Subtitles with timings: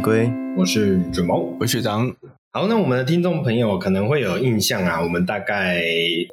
[0.00, 2.10] 龟，我是准毛，我是学长。
[2.52, 5.82] 好，那我们的听众朋友可能会有印象啊，我们大概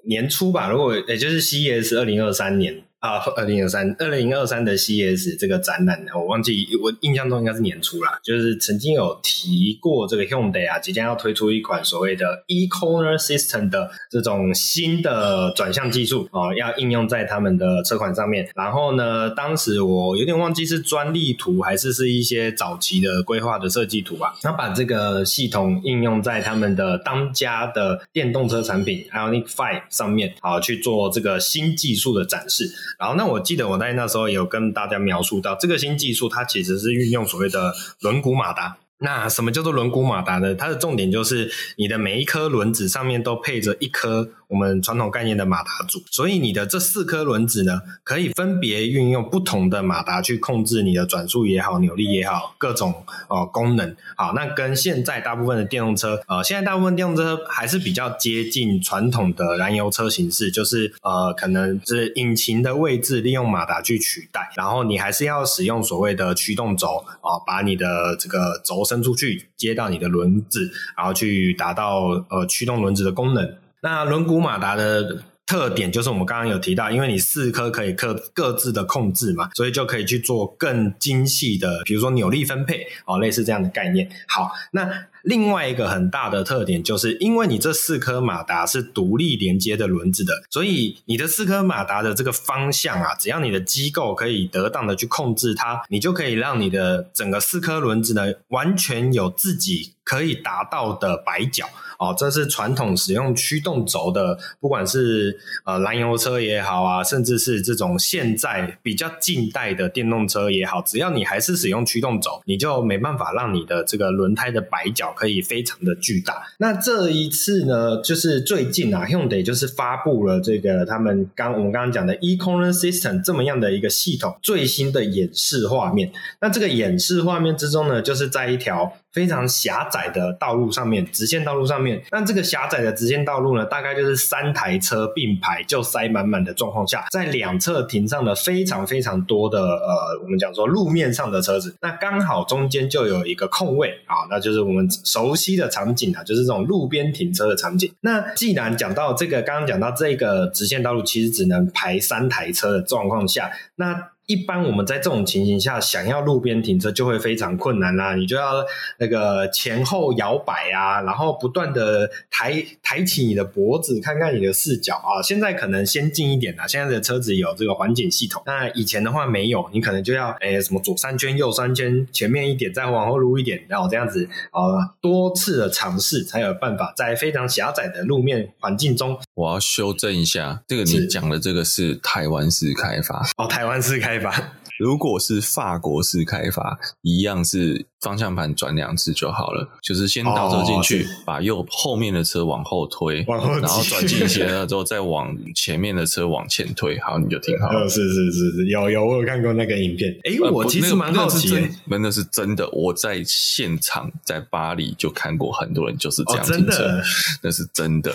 [0.06, 2.82] 年初吧，如果也就是 CES 二零二三年。
[3.08, 18.50] 啊，二零二三，二零二三的 CES 这个展览呢，我忘记，我印象中应该是年初啦，就是曾经有提过这个 Hyundai 啊，即将要推出一款所谓的 e-corner system 的这种新的转向技术啊，要应用在他们的车款上面。
[18.54, 32.70] 然后呢，当时我有点忘记是专利图还是是一些早期的规划的设计图吧，他把这个系统应用在他们的当家的电动车产品 IONIQ 5上面，好去做这个新技术的展示。
[32.98, 38.78] 然后，那我记得我在那时候有跟大家描述到，这个新技术它其实是运用所谓的轮毂马达。
[39.00, 40.56] 那什么叫做轮毂马达呢？
[40.56, 44.30] 它的重点就是你的每一颗轮子上面都配着一颗。
[44.48, 53.96] 我们传统概念的马达组，所以你的这四颗轮子呢，可以分别运用不同的马达去控制你的转速也好、扭力也好，各种呃功能。
[54.16, 73.58] 好，那跟现在大部分的电动车，呃，现在大部分电动车还是比较接近传统的燃油车形式，就是呃，可能是引擎的位置利用马达去取代，然后你还是要使用所谓的驱动轴啊、把你的这个轴伸出去接到你的轮子，然后去达到呃驱动轮子的功能。
[73.82, 84.10] 那轮毂马达的特点就是我们刚刚有提到，因为你四颗可以各各自的控制嘛，所以就可以去做更精细的，比如说扭力分配哦，类似这样的概念。
[84.28, 84.90] 好，那
[85.22, 101.66] 另外一个很大的特点就是，因为你这四颗马达是独立连接的轮子的，所以你的四颗马达的这个方向啊，只要你的机构可以得当的去控制它，你就可以让你的整个四颗轮子呢，完全有自己可以达到的摆角。
[102.00, 105.36] 哦，这是传统使用驱动轴的，不管是
[105.66, 116.44] 呃燃油车也好啊，甚至是这种现在比较近代的电动车也好，只要你还是使用驱动轴，你就没办法让你的这个轮胎的摆角可以非常的巨大。
[116.60, 126.12] 那这一次呢，就是最近啊，Hyundai 就是发布了这个他们刚我们刚刚讲的 e-corner system 这么样的一个系统最新的演示画面。
[126.42, 132.00] 那这个演示画面之中呢，就是在一条非常狭窄的道路上面，直线道路上面。
[132.12, 141.76] 那这个狭窄的直线道路呢，大概就是三台车并排就塞满满的状况下，在两侧停上了非常非常多的呃，我们讲说路面上的车子。
[141.82, 147.92] 那刚好中间就有一个空位啊，那就是我们熟悉的场景啊，就是这种路边停车的场景。
[148.02, 154.10] 那既然讲到这个，刚刚讲到这个直线道路其实只能排三台车的状况下，那。
[154.28, 158.64] 一般我们在这种情形下，想要路边停车就会非常困难啦，你就要
[159.00, 165.24] 那个前后摇摆啊，然后不断的抬抬起你的脖子，看看你的视角啊。
[165.24, 179.18] 现在可能先进一点啦，现在的车子有这个环景系统，那以前的话没有，你可能就要诶什么左三圈右三圈，前面一点再往后撸一点，然后这样子啊，多次的尝试才有办法在非常狭窄的路面环境中。
[179.36, 184.52] 我要修正一下，这个你讲的这个是台湾式开发哦，台湾式开发。
[184.78, 197.82] 如果是法国式开发，一样是方向盘转两次就好了，就是先倒车进去，哦、把右后面的车往后推，往后然后转进去了之后再往前面的车往前推，好，你就停好了。
[197.86, 200.12] 哦，是是是是，有有，我有看过那个影片。
[200.26, 207.02] 哎、欸，我其实蛮好奇，那个是真的，我在现场在巴黎就看过很多人就是这样停车，哦、
[207.42, 208.14] 那是真的。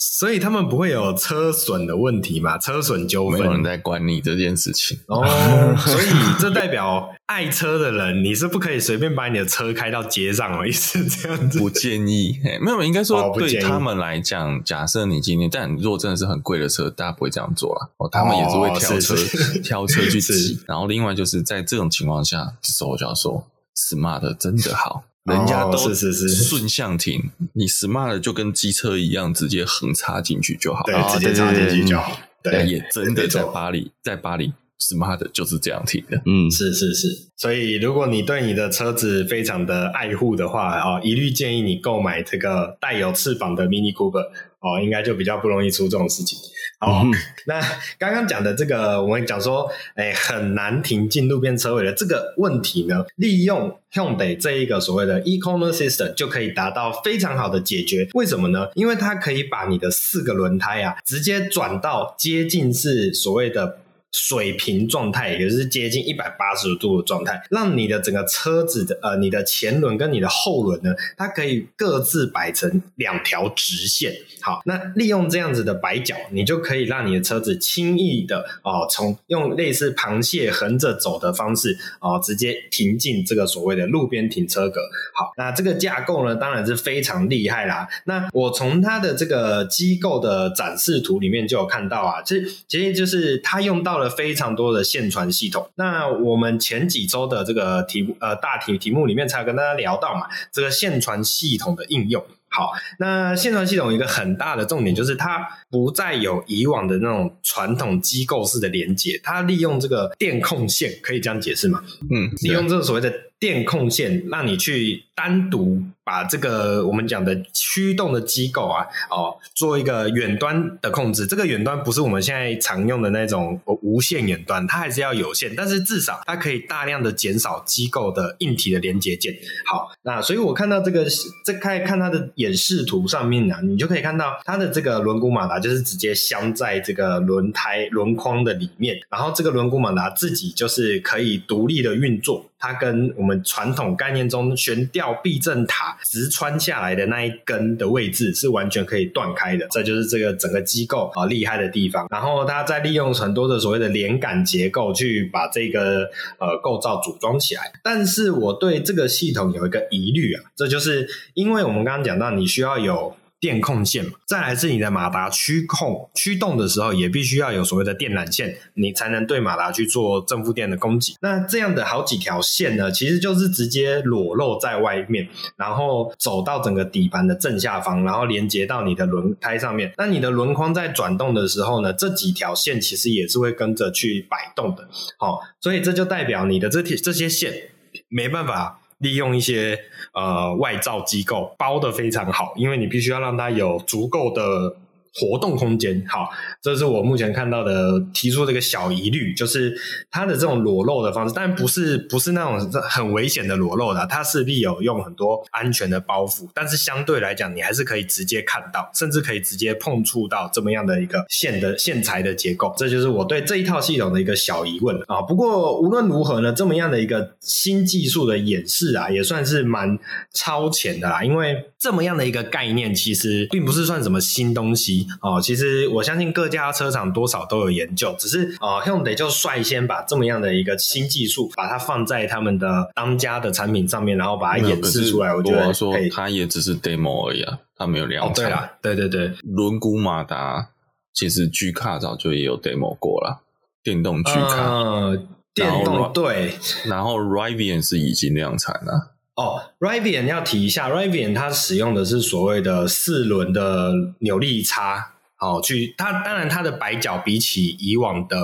[0.00, 2.56] 所以他们不会有车损的问题嘛？
[2.56, 5.26] 车损纠纷，没有人在管你这件事情哦。
[5.76, 6.06] 所以
[6.38, 11.58] 这代表爱车的人，你是不可以随便把你的车开到街上哦，意思这样子？
[11.58, 17.90] 不建议，没有，应该说对他们来讲，假设你今天，但如果真的是很贵的车，大家不会这样做啊。
[17.96, 20.60] 哦，他们也是会挑车，哦、挑车去挤。
[20.68, 23.44] 然后另外就是在这种情况下，这时候我就要说
[23.74, 25.02] ，Smart 真的好。
[25.24, 32.18] 人家都是是是顺向停，你 smart 就跟机车一样，直接横插进去就好，对，直接插进去就好。
[32.42, 36.16] 对，也真的在巴黎，在巴黎 smart 就是这样停的。
[36.24, 37.08] 嗯，是是是。
[37.36, 44.22] 所以如果你对你的车子非常的爱护的话啊，一律建议你购买这个带有翅膀的 Mini Cooper
[44.60, 46.38] 哦，应该就比较不容易出这种事情。
[46.80, 47.12] 好，嗯、
[47.46, 47.60] 那
[47.98, 58.08] 刚刚讲的这个，我们讲说，哎，很难停进路边车位的这个问题呢，利用 Hyundai 这一个所谓的 e-corner system 就可以达到非常好的解决。
[58.14, 58.68] 为什么呢？
[58.74, 63.78] 因为它可以把你的四个轮胎啊，直接转到接近是所谓的
[64.12, 74.14] 水平状态，也就是接近一百八十度的状态，让你的整个车子的呃，你的前轮跟你的后轮呢，它可以各自摆成两条直线。
[74.40, 84.80] 好，那利用这样子的摆角，你就可以让你的车子轻易的哦，从用类似螃蟹横着走的方式哦，直接停进这个所谓的路边停车格。
[85.14, 87.86] 好，那这个架构呢，当然是非常厉害啦。
[88.04, 95.68] 那我从它的这个机构的展示图里面就有看到啊，其实其实就是它用到了非常多的线传系统。
[95.74, 102.24] 那我们前几周的这个题目呃大题题目里面才有跟大家聊到嘛，这个线传系统的应用。
[102.50, 111.82] 好，那线传系统一个很大的重点就是它不再有以往的那种传统机构式的连接，它利用这个电控线，可以这样解释吗？
[112.10, 113.12] 嗯，利用这个所谓的。
[113.38, 121.26] 电控线让你去单独把这个我们讲的驱动的机构啊，哦，做一个远端的控制。
[121.26, 129.36] 这个远端不是我们现在常用的那种无线远端，它还是要有线，但是至少它可以大量的减少机构的硬体的连接件。
[129.66, 131.06] 好，那所以我看到这个，
[131.44, 142.50] 这看看它的演示图上面呢、啊，你就可以看到它的这个轮毂马达就是直接镶在这个轮胎轮框的里面，然后这个轮毂马达自己就是可以独立的运作。
[142.58, 152.06] 它跟我们传统概念中悬吊避震塔直穿下来的那一根的位置是完全可以断开的，这就是这个整个机构啊厉害的地方。
[152.10, 157.72] 然后它再利用很多的所谓的连杆结构去把这个呃构造组装起来。
[157.82, 163.16] 但是我对这个系统有一个疑虑啊，这就是因为我们刚刚讲到你需要有。
[163.40, 171.14] 电控线嘛，再来是你的马达驱控驱动的时候，也必须要有所谓的电缆线，你才能对马达去做正负电的供给。
[171.20, 179.92] 那这样的好几条线呢，其实就是直接裸露在外面，然后走到整个底盘的正下方，然后连接到你的轮胎上面。
[179.96, 184.88] 那你的轮框在转动的时候呢，这几条线其实也是会跟着去摆动的。
[185.18, 187.70] 好，所以这就代表你的这这些线
[188.08, 188.80] 没办法。
[188.98, 189.78] 利用一些
[190.12, 194.76] 呃外造机构包的非常好，因为你必须要让它有足够的。
[195.14, 196.28] 活动空间，好，
[196.62, 199.76] 这是我目前看到的提出这个小疑虑，就是
[200.10, 215.22] 它的这种裸露的方式，但不是不是那种很危险的裸露的，它势必有用很多安全的包袱，但是相对来讲，你还是可以直接看到，甚至可以直接碰触到这么样的一个线的线材的结构，这就是我对这一套系统的一个小疑问啊。
[215.22, 219.98] 不过无论如何呢，这么样的一个新技术的演示啊，也算是蛮
[220.32, 224.97] 超前的啦，因为这么样的一个概念，其实并不是算什么新东西。
[225.20, 235.34] 哦，其实我相信各家车厂多少都有研究，只是哦，Hyundai 就率先把这么样的一个新技术，把它放在他们的当家的产品上面，然后把它演示出来。
[235.34, 238.46] 我觉得说它也只是 demo 而已啊，它没有量产。
[238.46, 240.70] 哦，对啊，对对对，轮毂马达
[241.12, 243.42] 其实 G 卡早就也有 demo 过了，
[243.82, 245.22] 电动 G 卡，呃，
[245.54, 246.54] 电动对，
[246.86, 249.16] 然后 Rivian 是已经量产了。
[249.38, 258.36] 哦，Rivian 要提一下，Rivian 它使用的是所谓的四轮的扭力差，好去它当然它的摆角比起以往的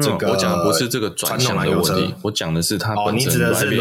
[0.00, 3.32] 这个，我讲的不是这个转向的问题，我讲的是它本身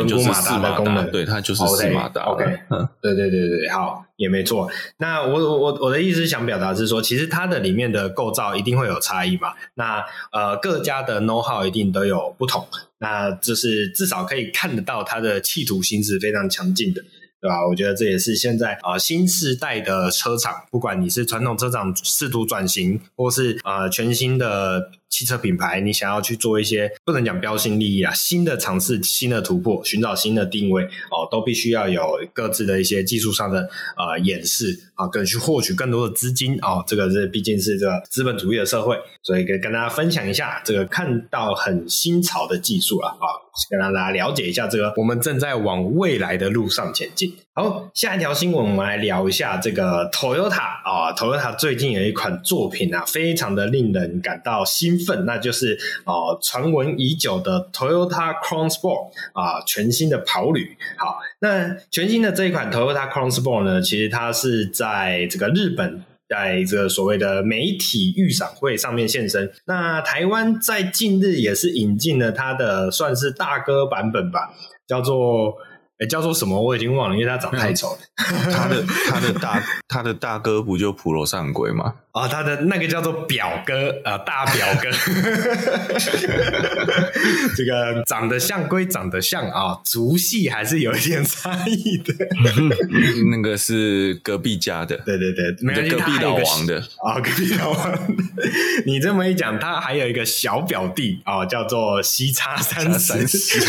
[0.07, 2.25] 就是四马达的功能，对，它就是四马达。
[2.31, 4.06] OK，嗯，对对对对，好。
[4.18, 9.53] 也没错，那我我我的意思想表达是说，其实它的里面的构造一定会有差异嘛。
[9.74, 12.68] 那呃，各家的 know how 一定都有不同，
[13.00, 17.01] 那就是至少可以看得到它的企图心是非常强劲的。
[17.41, 17.67] 对吧？
[17.67, 32.01] 我觉得这也是现在啊、新时代的车厂，不管你是传统车厂试图转型，或是啊、呃、全新的汽车品牌，你想要去做一些不能讲标新立异啊，新的尝试、新的突破，寻找新的定位哦，都必须要有
[32.34, 36.84] 各自的一些技术上的呃演示啊，更去获取更多的资金哦。
[36.88, 43.51] 这个是毕竟是这个资本主义的社会，所以跟跟大家分享一下这个看到很新潮的技术了啊。
[43.70, 47.36] 跟大家了解一下这个，我们正在往未来的路上前进。
[47.53, 60.77] 好，下一条新闻我们来聊一下这个 Toyota 啊，Toyota 最近有一款作品啊，非常的令人感到兴奋，那就是啊传闻已久的 Toyota Crown Sport 啊，全新的跑旅。
[60.96, 66.05] 好，那全新的这一款 Toyota Crown Sport 呢，其实它是在这个日本。
[66.29, 69.51] 在这个所谓的媒体预赏会上面现身。
[69.65, 74.53] 那台湾在近日也是引进了它的算是大哥版本吧，
[74.88, 75.53] 叫做
[76.01, 78.00] 哎，叫做什么我已经忘了，因为他长太丑了。
[78.51, 81.93] 他的他的大他的大哥不就普罗上轨吗？
[82.12, 84.89] 啊、哦，他的那个叫做表哥啊、呃，大表哥。
[87.55, 92.13] 这个长得像归长得像啊，族、哦、系还是有一点差异的。
[93.31, 97.98] 那个是隔壁家的，对对对，没隔壁老王的啊、哦，隔壁老王。
[98.86, 103.60] 你这么一讲，他还有一个小表弟啊、哦，叫做西叉三十。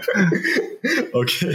[1.14, 1.46] OK，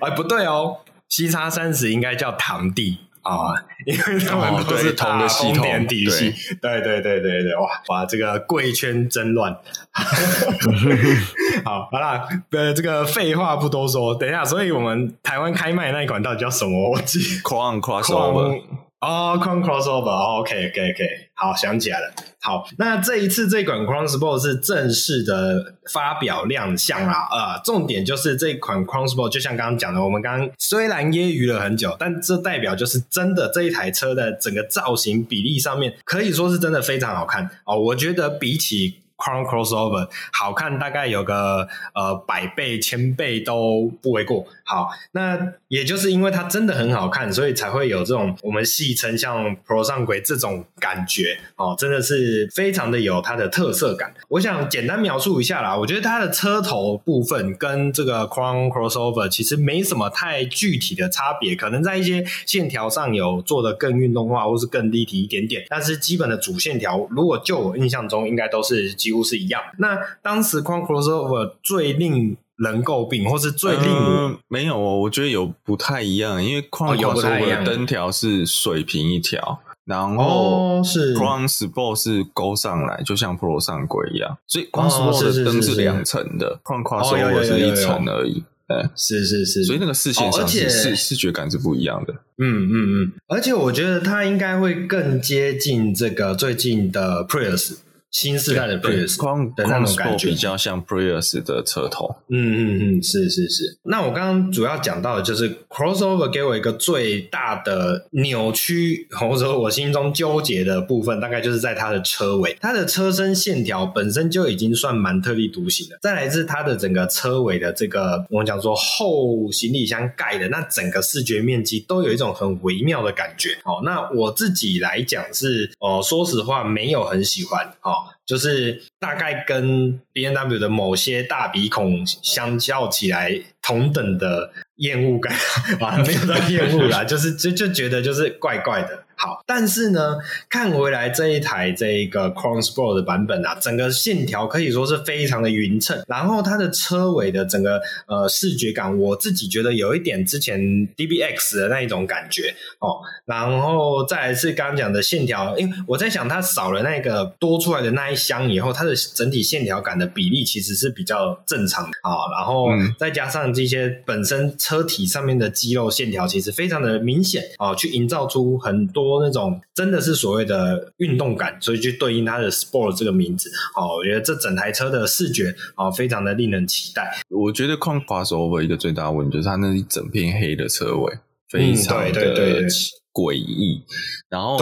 [0.00, 3.54] 哎，不对哦，西叉三十应该叫堂弟啊，
[3.86, 6.32] 因为他们都是同个系统体系。
[6.60, 9.56] 对对对对对，哇把，这个贵圈真乱。
[11.64, 16.90] 好，好啦，呃，这个废话不多说，等一下，所以我们台湾开卖那一款到底叫什么？
[16.90, 18.60] 我记，Crown Crossover。
[19.00, 22.12] 哦，Crown Crossover，OK，OK，OK，好，想起来了。
[22.40, 27.28] 好，那这一次这款 Crown Sport 是正式的发表亮相啦。
[27.30, 37.78] 呃，重点就是这款 Crown Sport，就像刚刚讲的，我们刚刚虽然揶揄了很久，但这代表就是真的这一台车的整个造型比例上面，可以说是真的非常好看哦。
[37.78, 44.46] 我觉得比起 Crown Crossover 好看大概有个呃百倍千倍都不为过。
[44.64, 54.14] 好，那也就是因为它真的很好看，所以才会有这种我们戏称像 Pro 上轨这种感觉哦，真的是非常的有它的特色感。
[54.28, 69.60] 我想简单描述一下啦，我觉得它的车头部分跟这个 Crown Crossover 其实没什么太具体的差别，可能在一些线条上有做的更运动化或是更立体一点点，但是基本的主线条，如果就我印象中应该都是几乎是一样。
[69.78, 87.44] 那当时 Crown Crossover 最令人诟病，或是最令我、呃、没有哦，我觉得有不太一样，因为 Crown Crossover 的灯条是水平一条，然后是 Crown Sport 是勾上来，就像 Pro 上轨一样，所以 Crown Sport 的灯是两层的，Crown Crossover
[87.44, 88.42] 是一层而已。
[88.66, 92.14] 哎，是是是，所以那个视线上是视视觉感是不一样的。
[92.38, 97.76] 嗯嗯嗯，而且我觉得它应该会更接近这个最近的 Prius。
[98.14, 99.16] 新世代的 Prius
[99.56, 102.14] 的那种感觉比较像 Prius 的车头。
[102.28, 103.76] 嗯嗯嗯，是是是。
[103.82, 115.98] 那我刚刚主要讲到的就是 Crossover 给我一个最大的扭曲，或者说我心中纠结的部分，大概就是在它的车尾，它的车身线条本身就已经算蛮特立独行的。
[116.00, 123.58] 再来是它的整个车尾的这个，我们讲说后行李箱盖的那整个视觉面积，都有一种很微妙的感觉。
[123.64, 127.66] 哦，那我自己来讲是，哦，说实话没有很喜欢。
[127.82, 128.03] 哦。
[128.26, 135.34] 就是大概跟 B N W 的某些大鼻孔相较起来，同等的厌恶感
[135.80, 139.03] 啊，没有到厌恶啦，就是就就觉得就是怪怪的。
[139.16, 140.18] 好，但是呢，
[140.48, 150.60] 看回来这一台这一个 Crown Sport 的版本啊，整个线条可以说是非常的匀称，然后它的车尾的整个呃视觉感，我自己觉得有一点之前
[150.96, 162.68] DBX 的那一种感觉哦，然后再来是刚刚讲的线条，因为我在想它少了那个多出来的那一箱以后，它的整体线条感的比例其实是比较正常的啊，然后
[162.98, 169.03] 再加上这些本身车体上面的肌肉线条，其实非常的明显啊，去营造出很多。
[169.04, 173.96] 多那种真的是所谓的运动感，所以就对应它的 Sport 这个名字哦。
[173.98, 177.10] 我觉得这整台车的视觉哦，非常的令人期待。
[177.28, 181.18] 我觉得 Crown Crossover 一个最大的问题就是它那一整片黑的车尾，
[181.48, 182.68] 非常的
[183.12, 183.84] 诡异。
[184.28, 184.58] 然后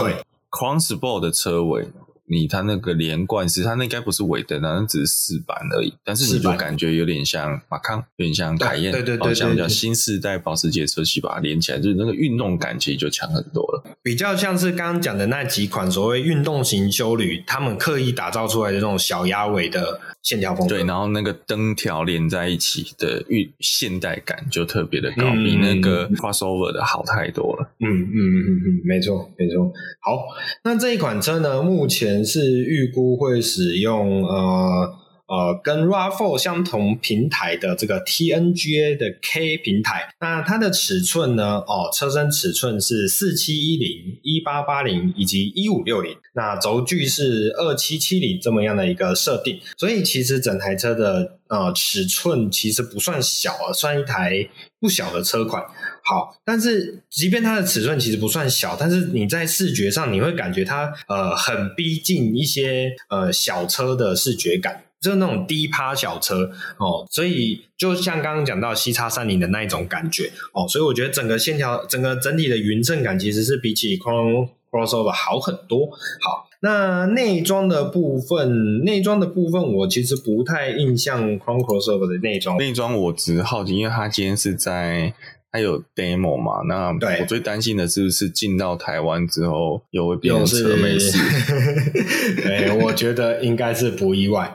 [0.51, 1.87] Crown Sport 的车尾。
[2.25, 5.93] 你它那个连贯是，它那应该不是尾灯啊，那只是四板而已。
[6.05, 13.83] 但是你就感觉有点像马康，有点像凯宴，对对对，好像叫新世代保时捷车系把它连起来，就是那个运动感其实就强很多了。
[14.01, 20.75] 比较像是刚刚讲的那几款所谓运动型修旅，他们刻意打造出来的那种小鸭尾的线条风格。
[20.75, 27.69] 对，然后那个灯条连在一起的运现代感就特别的高，嗯、比那个 crossover 的好太多了。
[27.79, 29.71] 嗯嗯嗯嗯嗯，没错没错。
[29.99, 30.23] 好，
[30.63, 32.13] 那这一款车呢，目前。
[32.25, 34.93] 是预估会使用呃
[35.27, 41.59] 呃跟 RAV4 相同平台的这个 TNGA 的 K 平台，那它的尺寸呢？
[41.59, 54.47] 哦，车身尺寸是四七一零、一八八零以及一五六零，那轴距是二七七零这么样的一个设定，所以其实整台车的呃尺寸其实不算小啊，算一台
[54.79, 55.63] 不小的车款。
[56.05, 75.87] 好，但是即便它的尺寸其实不算小，但是你在视觉上你会感觉它呃很逼近一些呃小车的视觉感，就是那种低趴小车哦，所以就像刚刚讲到 CX-30 的那一种感觉哦，所以我觉得整个线条、整个整体的匀称感其实是比起 Crown Crossover 好很多。
[75.87, 76.49] 好。
[76.65, 82.57] 那内装的部分，内装的部分，我其实不太印象 Crown Crossover 的内装。
[82.57, 85.13] 内装我只好奇，因为它今天是在。
[85.53, 86.63] 还有 demo 嘛？
[86.67, 86.87] 那
[87.21, 91.15] 我最担心的是不是进到台湾之后又会变成车没事？
[92.41, 94.51] 对，我觉得应该是不意外。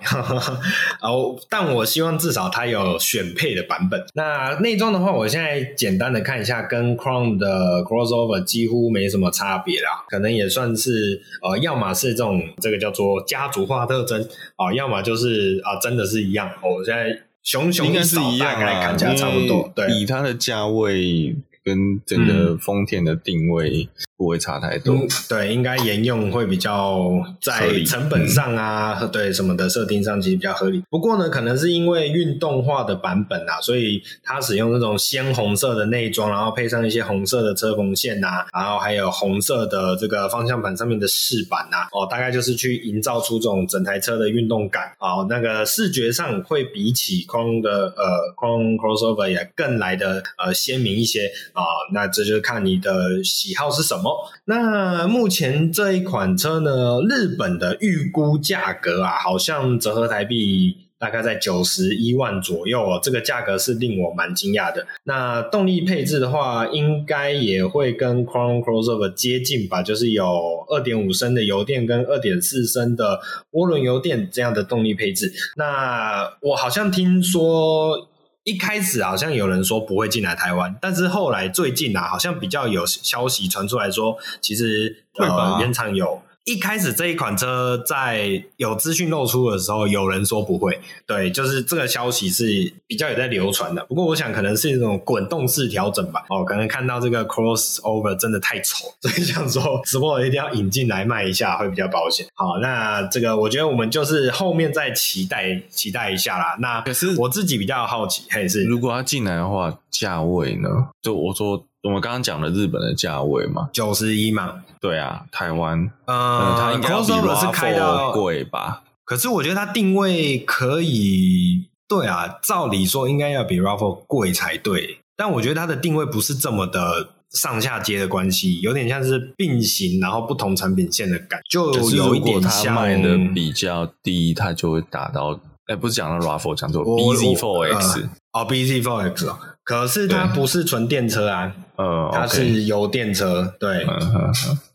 [1.01, 4.05] 哦，但我希望至少它有选配的版本。
[4.15, 7.47] 那内装的话，我现在简单的看一下，跟 Chrome 的
[7.85, 10.05] Crossover 几乎没什么差别啦。
[10.09, 14.21] 可能也算是呃，要么是这种这个叫做家族化特征
[14.57, 16.51] 啊、呃，要么就是啊、呃，真的是一样。
[16.61, 17.17] 我现在。
[17.43, 19.73] 熊熊应该是一样啊，看起来差不多。
[19.75, 23.89] 对，以它的价位跟整个丰田的定位。
[24.19, 27.09] 嗯不会差太多，嗯，对，应该沿用会比较
[27.41, 30.83] 在成本上啊，嗯、对什么的设定上其实比较合理。
[30.91, 54.08] 不过呢，可能是因为运动化的版本啊，所以它使用那种鲜红色的内装，然后配上一些红色的车缝线啊，然后还有红色的这个方向盘上面的饰板啊，哦，大概就是去营造出这种整台车的运动感啊，哦，那个视觉上会比起 Crown 的呃 Crown Crossover 也更来的呃鲜明一些啊，那这就是看你的喜好是什么。
[54.45, 64.87] 那目前这一款车呢，日本的预估价格啊，好像折合台币大概在九十一万左右哦，这个价格是令我蛮惊讶的。
[65.05, 73.21] 那动力配置的话，应该也会跟 Crown Crossover 接近吧，就是有二点五升的油电跟二点四升的
[73.53, 75.33] 涡轮油电这样的动力配置。
[75.57, 78.08] 那我好像听说。
[78.49, 86.23] 一开始好像有人说不会进来台湾，但是后来最近啊，好像比较有消息传出来说，其实呃原厂有。
[86.49, 93.85] 一开始这一款车在有资讯露出的时候，有人说不会，对，就是这个消息是比较有在流传的。
[93.85, 102.27] 不过我想可能是一种滚动式调整吧，哦，可能看到这个 crossover 真的太丑， 所以想说直播一定要引进来卖一下会比较保险。
[102.33, 106.57] 好，那这个我觉得我们就是后面再期待期待一下啦。
[106.61, 110.69] 那可是我自己比较好奇，还是如果要进来的话，价位呢？
[111.03, 111.63] 就我说。
[111.83, 118.83] 我们刚刚讲了日本的价位嘛，九十一嘛，对啊，台湾，呃，它应该比 RAV4 贵吧？
[119.05, 139.39] 可是我觉得它定位可以，对啊，照理说应该要比 Raffle 贵才对，但我觉得它的定位不是这么的上下阶的关系，有点像是并行，然后不同产品线的感觉，就有一点像卖的比较低，它就会打到，哎，不是讲到 Raffle，讲到 BZ4X，哦，BZ4X 哦。
[139.65, 143.97] 可是它不是纯电车啊，呃，它是油电车，对，呃、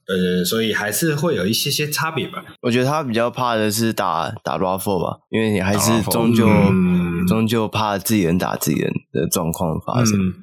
[0.06, 2.44] 对对对，所以还是会有一些些差别吧。
[2.62, 6.48] 我觉得他比较怕的是打打 RAV4 吧，因为你还是终究
[7.28, 10.18] 终究怕自己人打自己人的状况发生。
[10.18, 10.34] 嗯，嗯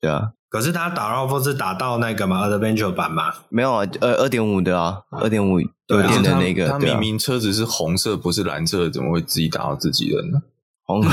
[0.00, 0.30] 对啊。
[0.48, 3.32] 可是他打 RAV4 是打到那个嘛，Adventure 版嘛？
[3.48, 6.68] 没有啊，呃，二点五的啊，二点五油电的那个。
[6.68, 10.38] 他明明车子是红色，不是蓝色，怎么会自己打到自己人呢？
[10.84, 11.00] 红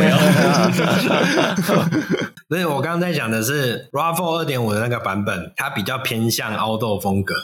[0.00, 0.16] 没有，
[2.48, 7.34] 所以我刚刚在讲的是 RAV4 二点五的那个版本，它比较偏向 Outdoor 风格，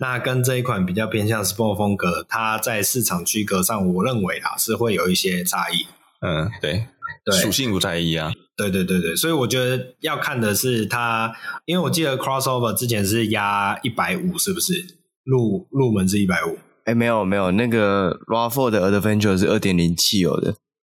[0.00, 5.86] 那跟这一款比较偏向 Sport 风格，它在市场区隔上，我认为啊是会有一些差异。
[6.20, 6.86] 嗯，对，
[7.24, 8.32] 对，属性不太一样。
[8.56, 11.32] 对对对对，所以我觉得要看的是它，
[11.64, 14.74] 因为我记得 Crossover 之前是压一百五，是不是？
[15.24, 16.58] 入入门是一百五？
[16.84, 20.54] 哎，没有没有，那个 RAV4 的 Adventure 是二点零汽油的。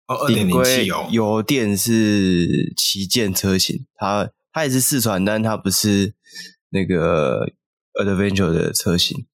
[0.07, 6.13] 哦，二点零汽油油电是旗舰车型，它它也是四传，但它不是
[6.71, 7.49] 那个
[7.95, 9.25] Adventure 的车型。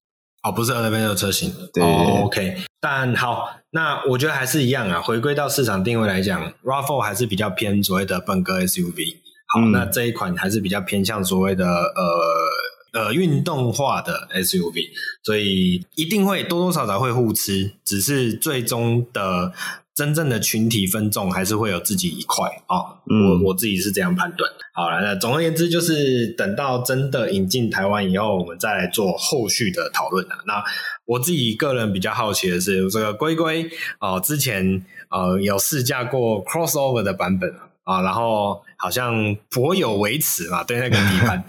[0.43, 1.51] 哦，不是 Adventure 的车型。
[1.73, 2.57] 对，对，对，哦，OK。
[2.79, 5.01] 但好，那我觉得还是一样啊。
[5.01, 9.17] 回归到市场定位来讲，RAV4 还是比较偏所谓的本格 SUV。
[9.47, 14.87] 好，嗯，那这一款还是比较偏向所谓的呃呃运动化的 SUV，
[15.21, 19.51] 所以一定会多多少少会互吃，只是最终的。
[19.93, 24.49] 真正的群体分众还是会有自己一块啊，我我自己是这样判断。
[24.73, 30.25] 好了，那总而言之就是等到真的引进台湾以后，我们再来做后续的讨论。
[30.45, 30.63] 那
[31.05, 37.67] 我自己个人比较好奇的是，这个龟龟啊，之前呃有试驾过 crossover 的版本啊，
[37.99, 38.61] 然后。
[38.83, 41.45] 好像颇有微词嘛，对那个底盘，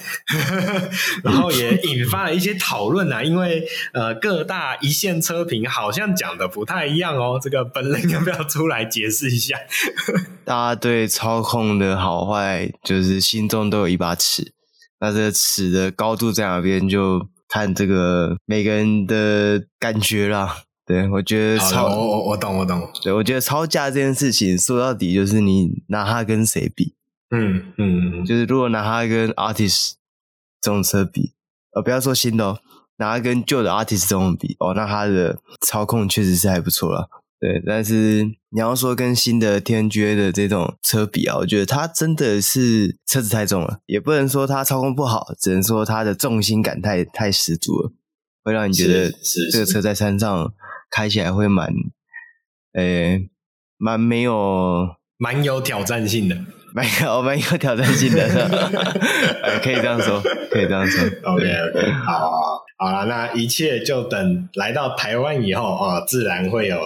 [1.24, 3.22] 然后也引发了一些讨论啊。
[3.22, 7.40] 因为呃，各大一线车评好像讲的不太一样哦。
[7.42, 9.56] 这个本人要不要出来解释一下？
[10.44, 14.52] 大家对操控的好坏，就是心中都有一把尺。
[15.00, 20.58] 那这个尺的高度在哪边，就看这个每个人的感觉啦。
[20.84, 22.88] 对，我觉得超，我我我懂我懂。
[23.02, 26.94] 对，我觉得超价这件事情说到底就是你拿它跟谁比。
[27.30, 29.92] 嗯嗯，就是如果拿它跟 artist
[30.60, 31.34] 这种车比，
[31.74, 32.58] 呃，不要说新的哦，
[32.96, 37.08] 拿跟旧的 artist 这种比哦，那它的操控确实是还不错了。
[37.40, 47.92] 对，但是你要说跟新的 TNGA 的这种车比啊，我觉得它真的是车子太重了，也不能说它操控不好，只能说它的重心感太太十足了，
[48.44, 49.12] 会让你觉得
[49.50, 50.52] 这个车在山上
[50.92, 51.72] 开起来会蛮，
[52.74, 53.28] 诶，
[53.78, 56.36] 蛮没有，蛮有挑战性的，
[56.72, 58.28] 蛮有 蛮有挑战性的，
[59.64, 61.04] 可以这样说，可以这样说。
[61.24, 62.30] OK OK，好，
[62.78, 66.78] 好了，那一切就等来到台湾以后啊，自然会有。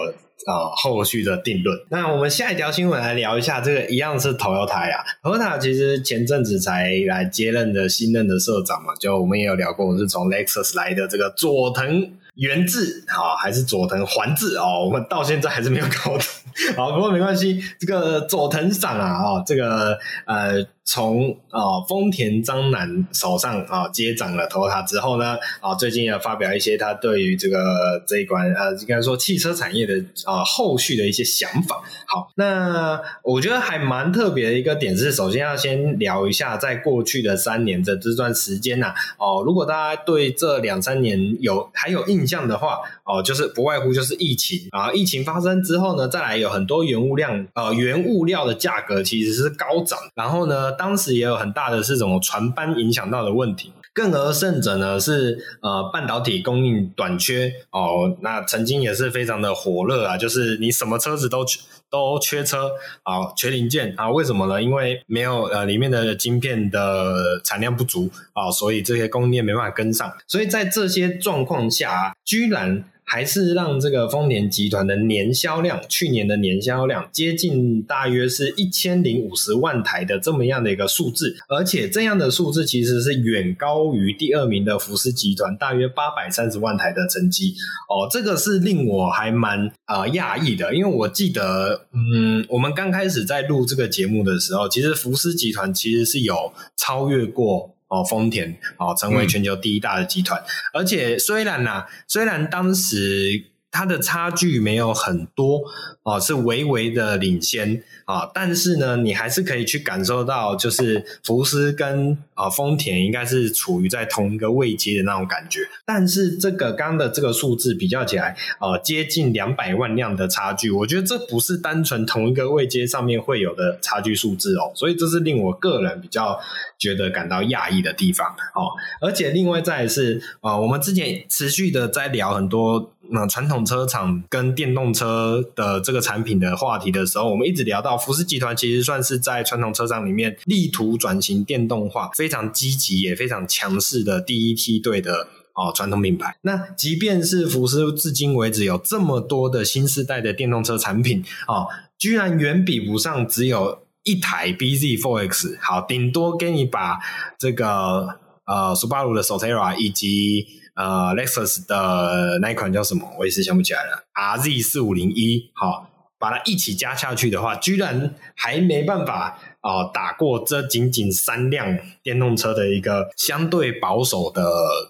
[0.45, 1.77] 啊，后续的定论。
[1.89, 5.03] 那我们下一条新闻来聊一下，这个一样是 Toyota 呀。
[5.21, 14.85] Toyota 其实前阵子才来接任的新任的社长嘛，就我们也有聊过，我是从 Lexus 来的这个佐藤元治，啊还是佐藤环治哦？
[14.85, 16.21] 我们到现在还是没有搞懂。
[16.75, 20.65] 好，不过没关系，这个佐藤赏啊，哦，这个呃。
[20.87, 29.93] 从啊丰田章男手上啊接掌了 Toyota 之后呢，啊最近也发表一些他对于这个这一关呃应该说汽车产业的
[30.25, 31.83] 啊后续的一些想法。
[32.05, 50.67] 好，那我觉得还蛮特别的一个点是，首先要先聊一下在过去的三年的这段时间呐、哦，如果大家对这两三年有还有印象的话，哦，就是不外乎就是疫情啊，疫情发生之后呢，再来有很多原物料呃原物料的价格其实是高涨，然后呢。
[50.77, 62.69] 当时也有很大的这种传班影响到的问题，更而甚者呢是呃半导体供应短缺哦，那曾经也是非常的火热啊，就是你什么车子都缺都缺车
[63.03, 64.61] 啊，缺零件啊，为什么呢？
[64.61, 72.83] 因为没有呃里面的晶片的产量不足啊，所以这些供应链没办法跟上，所以在这些状况下，居然。
[73.09, 87.55] 还是让这个丰田集团的年销量，去年的年销量接近大约是一千零五十万台的这么样的一个数字，而且这样的数字其实是远高于第二名的福斯集团大约八百三十万台的成绩
[87.87, 97.73] 哦，这个是令我还蛮啊讶异的，因为我记得，嗯，我们刚开始在录这个节目的时候，其实福斯集团其实是有超越过。
[97.87, 103.45] 哦，丰田哦，成为全球第一大的集团，嗯、而且虽然呐、啊，虽然当时
[103.77, 105.61] 它的差距没有很多
[106.01, 115.59] 哦，是微微的领先啊、但是呢，你还是可以去感受到，就是福斯跟啊丰田应该是处于在同一个位阶的那种感觉。
[115.85, 126.39] 但是这个刚刚的这个数字比较起来，呃，接近两百万辆的差距，我觉得这不是单纯同一个位阶上面会有的差距数字哦，所以这是令我个人比较。
[126.79, 128.69] 觉得感到讶异的地方哦，
[129.01, 146.35] 而且另外再是啊、我们之前持续的在聊很多那传统车厂跟电动车的这个产品的话题的时候，我们一直聊到福斯集团其实算是在传统车厂里面力图转型电动化非常积极也非常强势的第一梯队的哦传统品牌。
[146.41, 151.67] 那即便是福斯至今为止有这么多的新世代的电动车产品哦，
[151.97, 153.79] 居然远比不上只有。
[154.03, 156.97] 一台 BZ4X 好，顶多给你把
[157.37, 158.07] 这个
[158.45, 174.43] 呃斯巴鲁的 Sotera 以及呃，Lexus 的那一款叫什么，我一时想不起来了，RZ450e 好，把它一起加下去的话，居然还没办法啊、打过这仅仅三辆电动车的一个相对保守的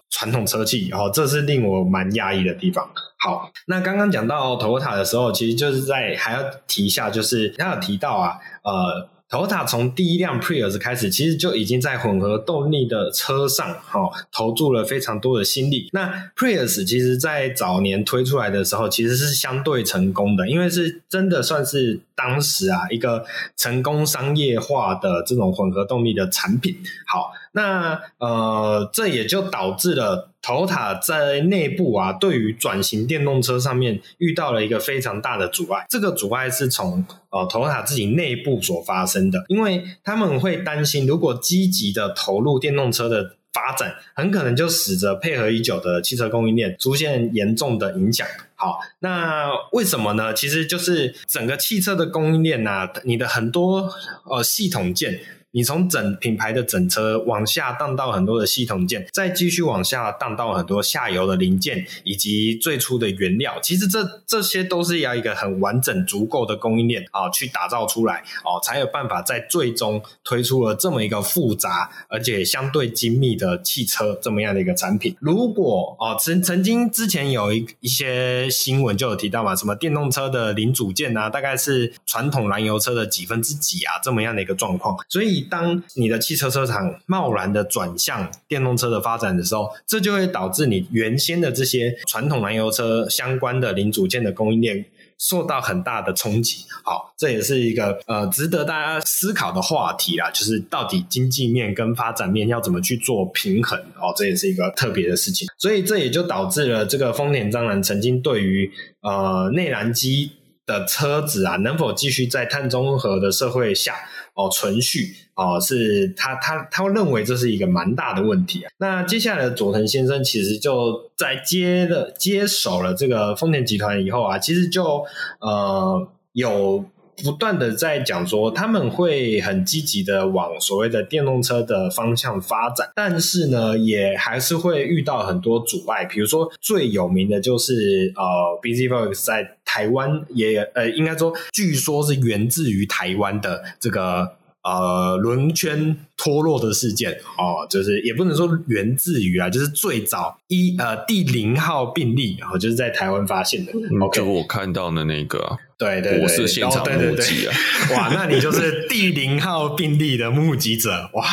[0.09, 2.87] 传统车企，哦这是令我蛮讶异的地方。
[3.19, 15.89] 好，那刚刚讲到 Toyota 的时候，其实就是在还要提一下，就是他有提到啊，呃，Toyota 从第一辆 Prius 开始，其实就已经在混合动力的车上，哈、哦，投注了非常多的心力。
[15.93, 26.75] 那 Prius 其实在早年推出来的时候，其实是相对成功的，因为是真的算是当时啊一个成功商业化的这种混合动力的产品。
[27.05, 27.31] 好。
[27.53, 35.85] 那呃，这也就导致了 Toyota 在内部啊，对于转型电动车上面遇到了一个非常大的阻碍。
[35.89, 48.25] 这个阻碍是从呃头塔自己内部所发生的，因为他们会担心，如果积极的投入电动车的发展，很可能就使得配合已久的汽车供应链出现严重的影响。
[48.55, 50.33] 好，那为什么呢？
[50.33, 53.91] 其实就是整个汽车的供应链啊，你的很多
[54.23, 55.19] 呃系统件。
[55.57, 75.15] 你从整品牌的整车往下荡到很多的系统件，再继续往下荡到很多下游的零件以及最初的原料，其实这这些都是要一个很完整、足够的供应链啊，去打造出来哦，才有办法在最终推出了这么一个复杂而且相对精密的汽车这么样的一个产品。
[75.19, 85.46] 如果哦，曾曾经之前有一一些新闻就有提到嘛，什么电动车的零组件啊，大概是传统燃油车的几分之几啊，这么样的一个状况，所以。
[85.49, 94.85] 当你的汽车车厂贸然的转向电动车的发展的时候，这就会导致你原先的这些传统燃油车相关的零组件的供应链。
[95.19, 110.33] 受到很大的冲击，好，这也是一个呃值得大家思考的话题啦，就是到底经济面跟发展面要怎么去做平衡哦，这也是一个特别的事情，所以这也就导致了这个丰田章男曾经对于呃内燃机
[110.67, 113.95] 的车子啊，能否继续在碳中和的社会下
[114.35, 118.71] 哦存续哦，是他他他会认为这是一个蛮大的问题啊。
[118.79, 125.05] 那接下来的佐藤先生其实就在接了接手了这个丰田集团以后啊，其实就
[125.39, 126.83] 呃有。
[127.23, 136.05] 不断的在讲说，他们会很积极的往所谓的电动车的方向发展，但是呢，也还是会遇到很多阻碍。
[136.05, 138.23] 比如说最有名的就是呃
[138.61, 144.36] ，BZFOX 在台湾也呃，应该说据说是源自于台湾的这个
[144.67, 153.71] 呃轮圈脱落的事件哦，就是也不能说源自于啊，就是最早一呃第零号病例，然后就是在台湾发现的。
[153.71, 155.57] 嗯、OK，就我看到的那个。
[155.79, 157.53] 对对对，我是现场目击啊！
[157.53, 161.23] 对对对哇，那你就是第零号病例的目击者哇！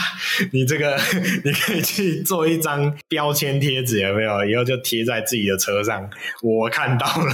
[0.53, 0.99] 你这个
[1.47, 4.45] 你可以去做一张标签贴纸，有没有？
[4.45, 6.11] 以后就贴在自己的车上。
[6.43, 7.33] 我看到了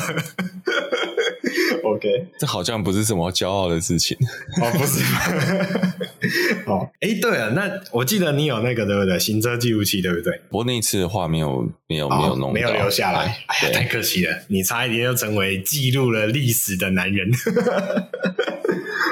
[1.84, 4.16] OK，这好像不是什么骄傲的事情
[4.60, 5.02] 哦，不是？
[6.66, 9.18] 哦，哎，对了，那我记得你有那个对不对？
[9.18, 10.40] 行车记录器对不对？
[10.50, 13.38] 不过那次的话没有没有没有弄，没有留下来。
[13.46, 17.30] 哎呀，太可惜了，你差一点就成为记录了历史的男人。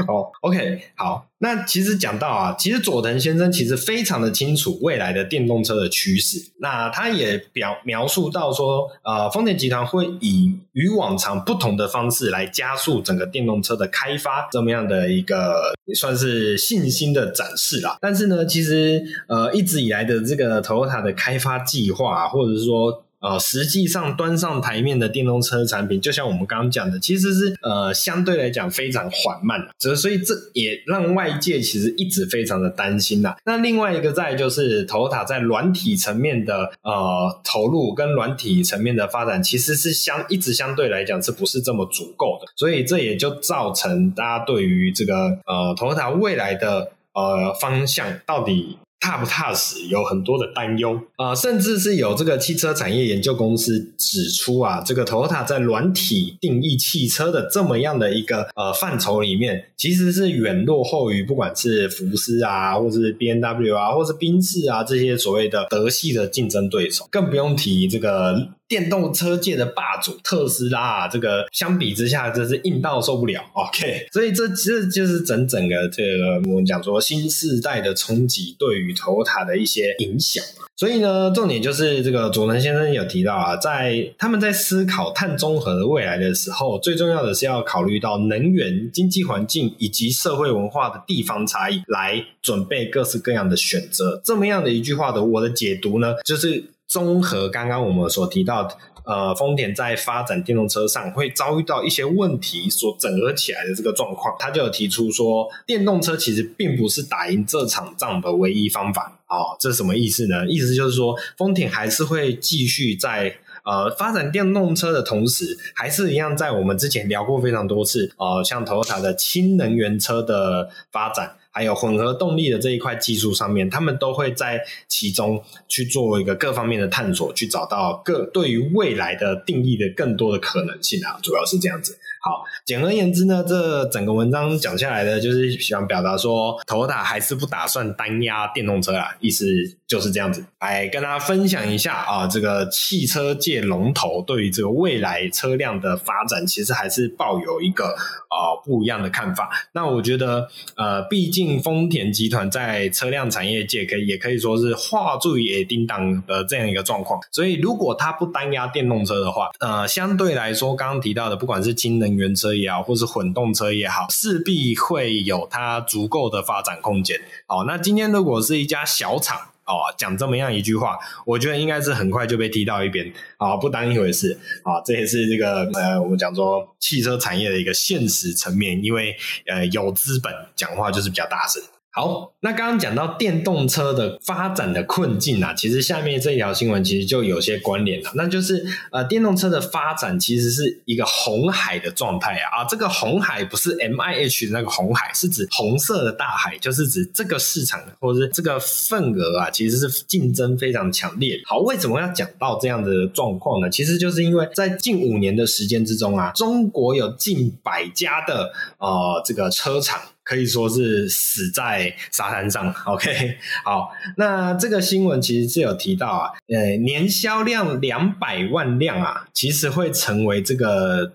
[0.07, 1.27] 哦，OK，好。
[1.41, 6.51] 那其实讲到啊，其实佐藤先生其实非常的清楚未来的电动车的趋势。
[6.59, 17.97] 那他也表描述到说，呃，丰田集团会以与往常不同的方式来加速整个电动车的开发，这么样的一个算是信心的展示啦。
[18.01, 23.05] 但是呢，其实呃，一直以来的这个 Toyota 的开发计划，或者是说。
[23.21, 33.35] 呃，实际上端上台面的电动车产品，就像我们刚刚讲的，其实是呃相对来讲非常缓慢的，所以这也让外界其实一直非常的担心呐。
[33.45, 42.47] 那另外一个再就是 Toyota 在软体层面的呃投入跟软体层面的发展，其实是相一直相对来讲是不是这么足够的？
[42.55, 45.15] 所以这也就造成大家对于这个
[45.47, 48.79] 呃 Toyota 未来的呃方向到底。
[49.01, 68.49] 踏不踏实，有很多的担忧啊，甚至是有这个汽车产业研究公司指出啊，这个 Toyota 在软体定义汽车的这么样的一个呃范畴里面，其实是远落后于不管是福斯啊，或是 BMW 啊，或是宾士啊这些所谓的德系的竞争对手，更不用提这个。
[68.69, 73.43] 电动车界的霸主特斯拉啊，这个相比之下真是硬到受不了。
[73.55, 80.45] OK，所以这这就是整整个这个我们讲说新世代的冲击对于头塔的一些影响。
[80.77, 94.21] 所以呢，重点就是这个佐藤先生有提到啊，在他们在思考碳中和的未来的时候，最重要的是要考虑到能源、经济环境以及社会文化的地方差异，来准备各式各样的选择。
[94.25, 96.65] 这么样的一句话的我的解读呢，就是。
[96.89, 109.21] 综合刚刚我们所提到的，呃，丰田在发展电动车上会遭遇到一些问题所整合起来的这个状况，他就有提出说，电动车其实并不是打赢这场仗的唯一方法。
[109.29, 110.47] 哦，这是什么意思呢？
[110.47, 121.37] 意思就是说，丰田还是会继续在呃发展电动车的同时，还是一样在我们之前聊过非常多次，呃，像 Toyota 的氢能源车的发展。
[121.51, 131.99] 还有混合动力的这一块技术上面，他们都会在其中去做一个各方面的探索，去找到各对于未来的定义的更多的可能性啊，主要是这样子。
[132.21, 139.47] 好，简而言之呢，这整个文章讲下来呢，就是想表达说头塔还是不打算单押电动车啊，意思
[139.89, 140.45] 就是这样子。
[140.61, 147.97] 来跟大家分享一下啊，这个汽车界龙头对于这个未来车辆的发展，其实还是抱有一个
[148.29, 149.51] 啊不一样的看法。
[149.73, 157.19] 那我觉得，呃，毕竟丰田集团在车辆产业界可以也可以说是画最也叮当的这样一个状况。
[157.33, 167.19] 所以，如果它不单押电动车的话，呃，相对来说，刚刚提到的，不管是氢能源车也好，或是混动车也好，势必会有它足够的发展空间。
[167.47, 169.39] 哦，那今天如果是一家小厂
[169.69, 174.81] 哦，讲这么样一句话，我觉得应该是很快就被踢到一边啊，不当一回事啊。
[174.85, 179.15] 这也是这个呃，我们讲说汽车产业的一个现实层面，因为
[179.47, 181.63] 呃有资本讲话就是比较大声。
[181.99, 201.41] 好，那刚刚讲到电动车的发展的困境啊，其实下面这一条新闻其实就有些关联了，那就是呃，电动车的发展其实是一个红海的状态啊，啊，这个红海不是 M I H 的那个红海，是指红色的大海，就是指这个市场或者是这个份额啊，其实是竞争非常强烈。
[201.47, 203.69] 好，为什么要讲到这样的状况呢？
[203.69, 210.01] 其实就是因为在近五年的时间之中啊，中国有近百家的呃这个车厂。
[210.29, 212.71] 可以说是死在沙滩上。
[212.85, 221.15] OK， 好，那这个新闻其实是有提到啊，呃，年销量两百万辆啊，其实会成为这个。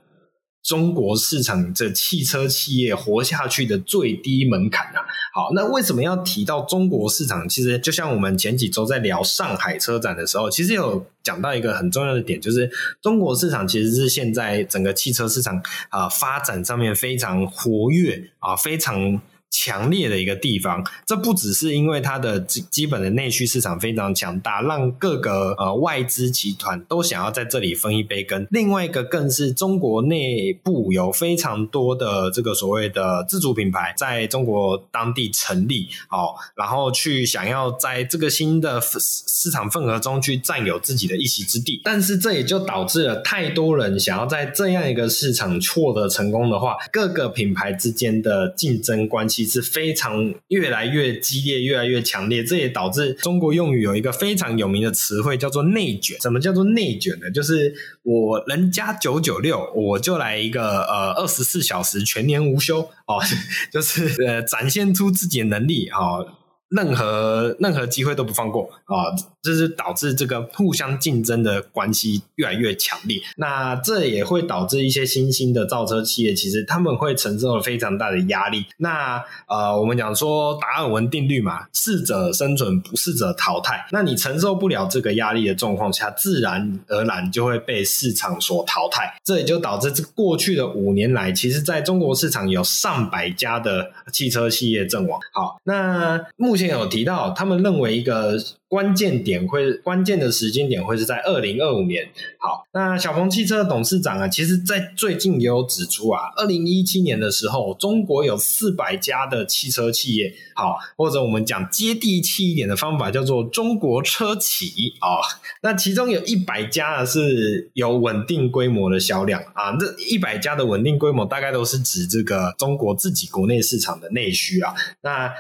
[0.64, 5.04] 中国市场这汽车企业活下去的最低门槛啊！
[5.34, 7.48] 好，那为什么要提到中国市场？
[7.48, 12.72] 其实就像我们前几周在聊上海车展的时候，其实有讲到一个很重要的点，就是
[13.02, 19.22] 中国市场其实是现在整个汽车市场啊发展上面非常活跃啊，非常。
[19.54, 28.48] 强烈的一个地方，这不只是因为它的基基本的内需市场非常强大，让各个呃外资集团都想要在这里分一杯羹。
[28.50, 41.80] 另外一个更是中国内部有非常多的这个所谓的自主品牌在中国当地成立，好，然后去想要在这个新的市场份额中去占有自己的一席之地。
[41.84, 49.43] 但是这也就导致了太多人想要在这样一个市场获得成功的话，各个品牌之间的竞争关系。
[49.46, 56.20] 是非常越来越激烈，越来越强烈，这也导致中国用语有一个非常有名的词汇叫做“内卷”。
[56.22, 57.30] 什么叫做内卷呢？
[57.32, 63.20] 就是我人家九九六，我就来一个呃二十四小时全年无休哦，
[63.72, 66.00] 就是呃展现出自己的能力啊。
[66.00, 66.38] 哦
[66.76, 69.14] 任何任何机会都不放过啊！
[69.44, 73.22] 这是导致这个互相竞争的关系越来越强烈。
[73.36, 78.66] 那这也会导致一些新兴的造车企业，其实他们会承受了非常大的压力。
[78.78, 83.86] 那呃，我们讲说达尔文定律嘛，适者生存，不适者淘汰。
[83.92, 89.14] 那你承受不了这个压力的状况下，自然而然就会被市场所淘汰。
[89.24, 95.20] 这也就导致这过去的五年来，其实在中国市场有上百家的汽车企业阵亡。
[95.32, 96.63] 好，那目前。
[96.70, 102.10] 有提到，他们认为一个关键点会关键的时间点会是在二零二五年。
[102.40, 115.22] 好，那小鹏汽车董事长啊，其实在最近也有指出啊，二零一七年的时候，中国有四百家的汽车企业，好，或者我们讲接地气一点的方法，叫做中国车企啊。
[115.62, 124.74] 那其中有一百家是有稳定规模的销量啊，这一百家的稳定规模大概都是指这个中国自己国内市场的内需啊。
[125.02, 125.32] 那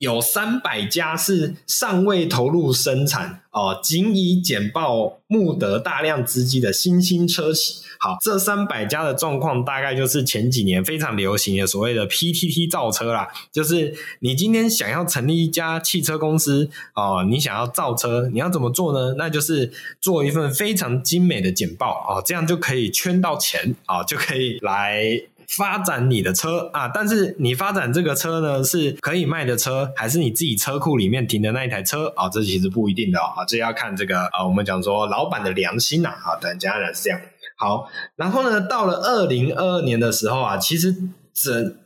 [0.00, 7.82] 有三百家是尚未投入生产哦，仅以简报募得大量资金的新兴车企。
[7.98, 19.16] 好，这三百家的状况大概就是前几年非常流行的所谓的 PTT 造车啦，就是你今天想要成立一家汽车公司哦，你想要造车，你要怎么做呢？
[19.18, 25.24] 那就是做一份非常精美的简报哦，这样就可以圈到钱啊，就可以来。
[25.56, 32.28] 发展你的车啊，但是你发展这个车呢，是可以卖的车，还是你自己车库里面停的那一台车啊？
[32.28, 37.20] 这其实不一定的啊，这要看这个啊，我们讲说老板的良心呐啊，等家人是这样。
[37.56, 40.94] 好，然后呢，到了二零二二年的时候啊，其实
[41.34, 41.76] 只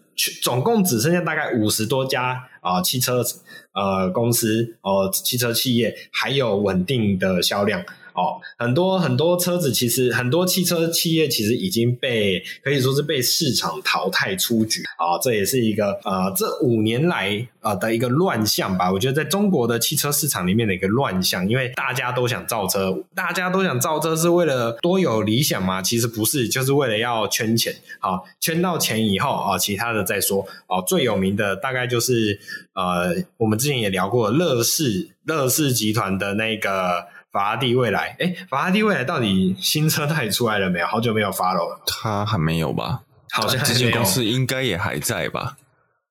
[0.43, 3.25] 总共只剩下大概五十多家啊汽车
[3.73, 7.83] 呃公司哦、汽车企业还有稳定的销量。
[8.15, 18.93] 哦，很多很多车子，其实很多汽车企业其实已经被可以说是被市场淘汰出局啊，这也是一个呃这五年来呃的一个乱象吧。
[18.93, 25.83] 我觉得在中国的汽车市场里面的一个乱象，因为大家都想造车，大家都想造车是为了多有理想吗？
[25.83, 27.75] 其实不是，就是为了要圈钱。
[27.99, 30.47] 好，圈到钱以后啊，其他的再说。
[30.69, 32.39] 哦，最有名的大概就是
[32.75, 37.07] 呃，我们之前也聊过乐视，乐视集团的那个。
[37.35, 40.87] 法拉第未来，哎，法拉第未来到底新车到底出来了没有？
[40.87, 43.01] 好久没有 follow 了，他还没有吧？
[43.33, 45.57] 好像这间公司应该也还在吧？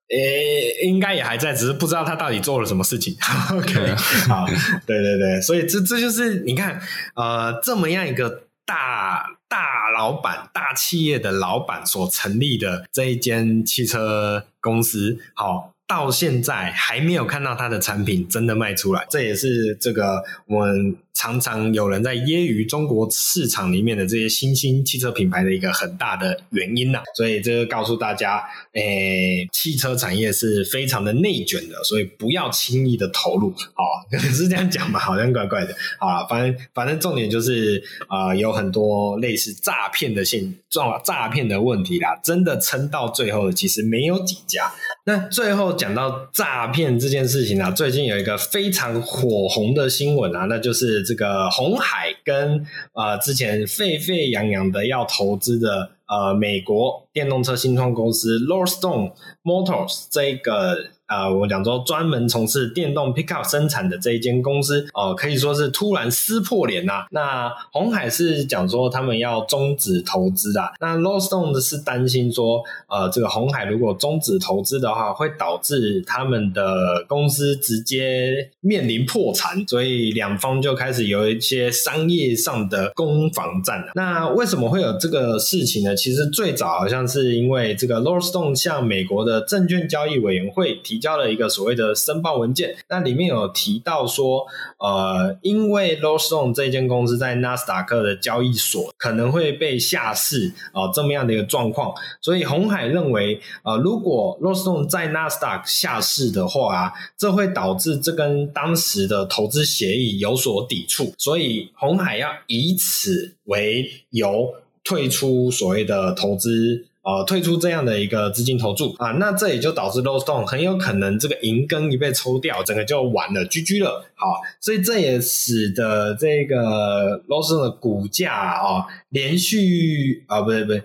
[0.09, 3.15] 诶，应该也还在，只是不知道他到底做了什么事情。
[3.55, 3.95] OK，
[4.27, 4.45] 好，
[4.85, 6.81] 对对对，所以这这就是你看，
[7.15, 15.72] 呃，这么样一个大大老板、大企业的老板所成立的这一间汽车公司，好。
[15.93, 27.03] 到现在还没有看到他的产品真的卖出来，这也是这个我们常常有人在揶揄中国市场里面的这些新兴汽车品牌的一个很大的原因呐。
[27.15, 33.49] 所以这个告诉大家，诶，汽车产业是非常的内卷的，所以不要轻易的投入。
[33.49, 33.83] 哦，
[34.33, 34.97] 是这样讲吧？
[34.99, 35.75] 好像怪怪的。
[35.99, 42.19] 啊，反正反正重点就是啊、有很多类似诈骗的现状、诈骗的问题啦。
[42.23, 44.71] 真的撑到最后的其实没有几家。
[45.05, 59.11] 那最后讲到诈骗这件事情啊，最近有一个非常火红的新闻啊，那就是这个红海跟呃之前沸沸扬扬的要投资的呃美国电动车新创公司 Lordstone
[59.43, 60.92] Motors 这个。
[61.05, 67.07] 啊、我讲说专门从事电动 pickup 生产的这一间公司，哦、可以说是突然撕破脸呐、啊。
[67.11, 70.71] 那红海是讲说他们要终止投资啊。
[70.79, 83.91] 那 Lordstone 是担心说，呃，这个红海如果终止投资的话，会导致他们的公司直接面临破产，所以两方就开始有一些商业上的攻防战、啊。
[83.93, 85.95] 那为什么会有这个事情呢？
[85.95, 90.92] 其实最早好像是因为这个 Lordstone 向美国的证券交易委员会提。
[90.93, 94.45] 提交了一个所谓的申报文件，那里面有提到说，
[94.77, 116.85] 呃，因为 Lordstown 这间公司在纳斯达克的交易所可能会被下市啊、呃，这么样的一个状况，所以红海认为，呃，如果 Lordstown 在纳斯达克下市的话啊，这会导致这跟当时的投资协议有所抵触，所以红海要以此为由退出所谓的投资。
[117.03, 124.05] 呃，退出这样的一个资金投注啊，那这也就导致 l o s t o n e 很有可能这个银根一被抽掉，整个就完了，GG 了。
[124.15, 130.81] 好，所以这也使得这个 l o s t o n e 的股价啊，连续啊，不对不对。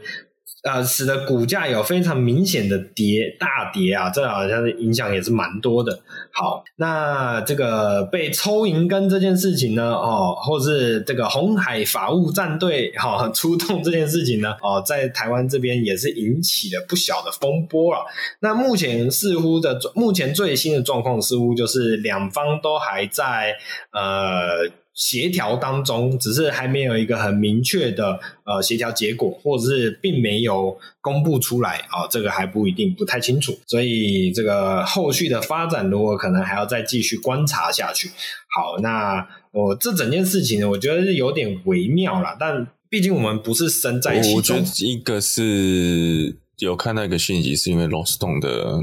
[0.64, 6.00] 呃，使得股价有非常明显的跌大跌啊，这好像是影响也是蛮多的。
[6.32, 18.00] 好，那这个被抽银根这件事情呢，哦，或是这个红海法务战队哈、哦、 出动这件事情呢，哦，在台湾这边也是引起了不小的风波了。
[18.40, 23.54] 那目前似乎的目前最新的状况似乎就是两方都还在
[23.92, 24.68] 呃。
[24.98, 33.56] 协调当中，只是还没有一个很明确的呃协调结果，或者是并没有公布出来啊、这个还不一定，不太清楚。
[33.68, 38.10] 所以这个后续的发展，如果可能还要再继续观察下去。
[38.50, 44.60] 好，那我、这整件事情呢，我觉得是有点微妙啦，但毕竟我们不是身在其中。
[44.78, 48.82] 一个是有看到一个讯息，是因为 Lost o n 的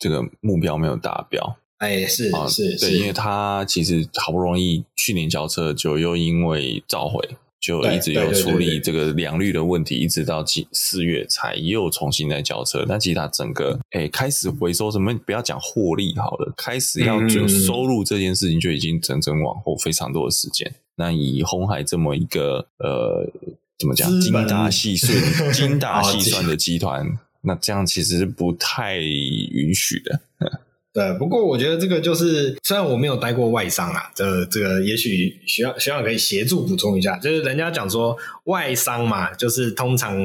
[0.00, 1.56] 这个目标没有达标。
[1.84, 7.20] 哎，是是、啊、是，对，因为他其实好不容易去年交车，就又因为召回，
[7.60, 12.84] 就一直有处理这个良率的问题，一直到几四月才又重新再交车。
[12.88, 20.66] 但其实他整个哎开始回收什么，不要讲获利好了，开始要就收入这件事情就已经整整往后非常多的时间。
[20.68, 23.30] 嗯、那以红海这么一个呃
[23.78, 25.12] 怎么讲精打细算、
[25.52, 30.20] 精打细算的集团，那这样其实是不太允许的。
[30.94, 40.16] 对，不过我觉得这个就是，虽然我没有待过外商啊，这这个也许学长学长可以协助补充一下，就是人家讲说外商嘛，就是通常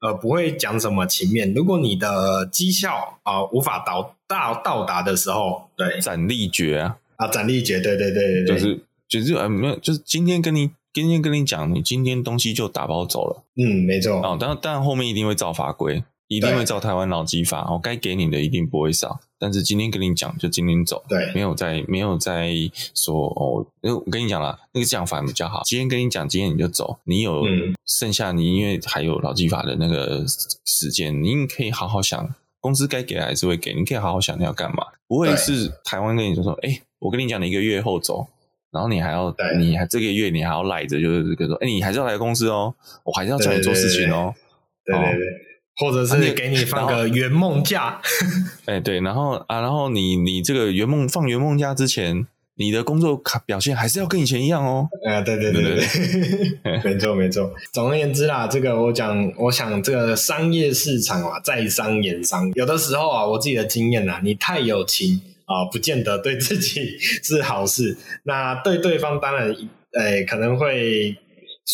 [0.00, 6.96] 呃不会讲什么情面，如果你的绩效啊、呃、无法到到到达的时候，对，斩立决啊。
[7.18, 16.02] 啊斩立决，对对对对对，就是就是呃没有，就是今天跟你今天跟你讲，你今天东西就打包走了，嗯，没错，哦，但但后面一定会照法规。
[16.36, 19.20] 一定会照台湾劳基法，哦，该给你的一定不会少。
[19.38, 22.52] 但是今天跟你讲，就今天走，对，没有在没有在
[22.94, 23.66] 说哦。
[23.82, 25.62] 因为我跟你讲了，那个讲法比较好。
[25.64, 26.98] 今天跟你讲，今天你就走。
[27.04, 27.42] 你有
[27.86, 30.24] 剩下，你因为还有劳基法的那个
[30.64, 33.74] 时间，你可以好好想，公司该给的还是会给。
[33.74, 38.28] 你可以好好想你要干嘛，不会是台湾跟你说说，哎，我跟你讲，你一个月后走，
[38.70, 42.72] 然后你还要，你还这个月你还要赖着，就是跟说，哎，你还是要来公司哦，
[43.04, 44.32] 我还是要找你做事情哦，
[44.84, 45.51] 对对对。
[45.76, 48.00] 或者是给你放个圆梦假，
[48.66, 54.86] 哎，对，然后啊，然后你你这个圆梦放圆梦假之前，你的工作卡表现还是要跟以前一样哦。
[55.08, 55.86] 啊，对对对对，
[56.62, 57.50] 对， 没错没错。
[57.72, 67.96] 总而言之啦，这个我讲，我想这个商业市场啊，在商言商，有的时候啊，我自己的经验啊，你太有情啊，不见得对自己是好事。
[68.24, 69.50] 那对对方当然，
[69.98, 71.16] 哎，可能会。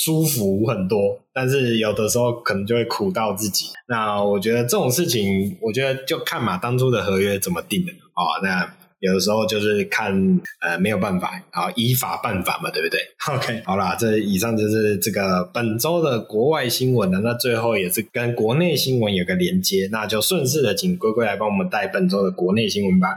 [0.04, 3.66] 舒服很多，但是有的时候可能就会苦到自己。
[3.88, 8.26] 那我觉得这种事情，我觉得就看嘛，当初的合约怎么定的啊、哦。
[8.42, 13.00] 那有的时候就是看呃没有办法啊，依法办法嘛，对不对？
[13.34, 17.20] OK，好啦，这以上就是这个本周的国外新闻了。
[17.20, 23.08] 那最后也是跟国内新闻有个连接，那就顺势的请龟龟来帮我们带本周的国内新闻吧。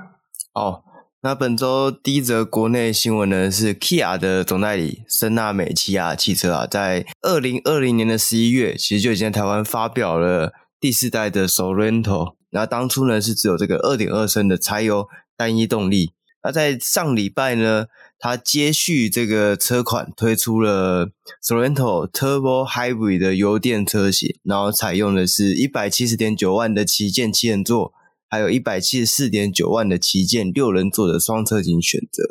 [0.54, 0.84] 哦。
[1.24, 12.34] 那本周第一则国内新闻呢，是 Kia 的总代理森纳美起亚汽车啊，在二零二零年的十一月，其实就已经在台湾发表了第四代的 Sorento。
[12.50, 15.08] 那当初呢是只有这个二点二升的柴油
[15.38, 16.14] 单一动力。
[16.44, 17.86] 那在上礼拜呢，
[18.18, 21.12] 它接续这个车款推出了
[21.48, 27.94] Sorento Turbo Hybrid 的油电车型，然后采用的是一百七十点九万的旗舰七人座。
[28.32, 32.24] 还有一百七十四点九万的旗舰六人座的双车型选择，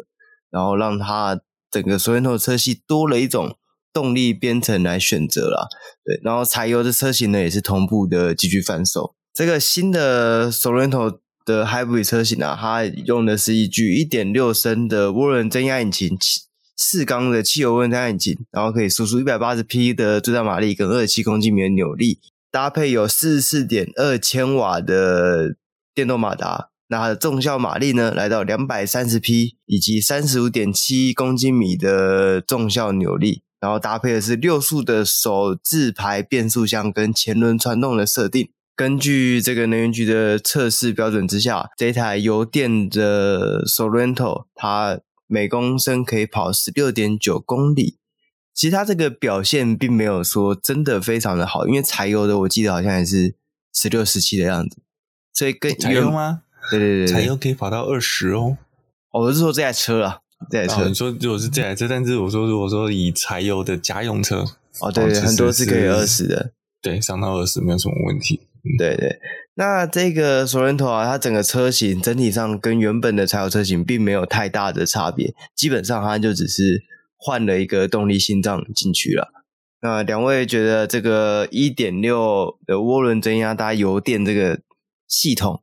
[0.50, 3.58] 然后让它整个 Sorento 车系多了一种
[3.92, 5.68] 动力编程来选择啦。
[6.02, 9.14] 对，然后柴油的车型呢也是同步的继续贩售。
[9.34, 16.18] 这个新的 Sorento 的 Hybrid 车型啊，它用的是一具一点六升的涡轮增压引擎。
[16.82, 22.18] 四缸的汽油涡轮增压引擎，然后可以输出一百八十匹的最大马力跟二十七公斤米的扭力，
[22.50, 25.56] 搭配有四十四点二千瓦的
[26.00, 38.48] 电动马达，那它的重效马力呢来到两百三十匹，以及三十五点七公斤米的重效扭力，然后搭配的是六速的手自排变速箱跟前轮传动的设定。
[38.74, 45.00] 根据这个能源局的测试标准之下，这台油电的 Sorento 它。
[45.32, 47.98] 每公升可以跑十六点九公里，
[48.52, 53.36] 其实它这个表现并没有说真的非常的好，因为柴油的我记得好像也是
[53.72, 54.82] 十六十七的样子，
[55.32, 56.42] 所以跟柴油吗？
[56.70, 58.58] 对对对，柴油可以跑到二十哦。
[59.12, 60.18] 我是说这台车啊，
[60.50, 60.82] 这台车。
[60.82, 64.44] 哦、你说如果是这台车，但是我说如果说以柴油的家用车，
[64.80, 66.52] 哦对对，很多是可以二十的，
[66.82, 68.40] 对，上到二十没有什么问题。
[68.78, 69.18] 对对，
[69.54, 76.82] 那这个 Sorento 啊，它整个车型整体上跟原本的柴油车型并没有太大的差别，基本上它就只是
[77.16, 79.32] 换了一个动力心脏进去了。
[79.80, 84.60] 那两位觉得这个一点六的涡轮增压搭油电这个
[85.10, 85.62] 系统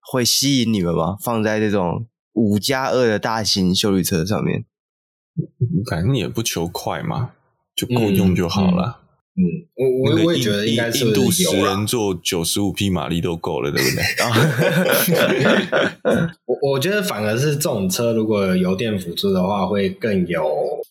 [0.00, 1.16] 会吸引你们吗？
[1.22, 4.64] 放在这种五加二的大型修理车上面，
[5.90, 7.32] 反正也不求快嘛，
[7.76, 9.02] 就够用就好了。
[9.02, 9.04] 嗯嗯
[9.38, 9.44] 嗯，
[9.76, 9.86] 我
[10.16, 14.02] 我我也觉得应该是印度十人座九十五匹马力都够了，对不对？
[16.44, 20.42] 我我觉得反而是这种车，如果有油电辅助的话，会更有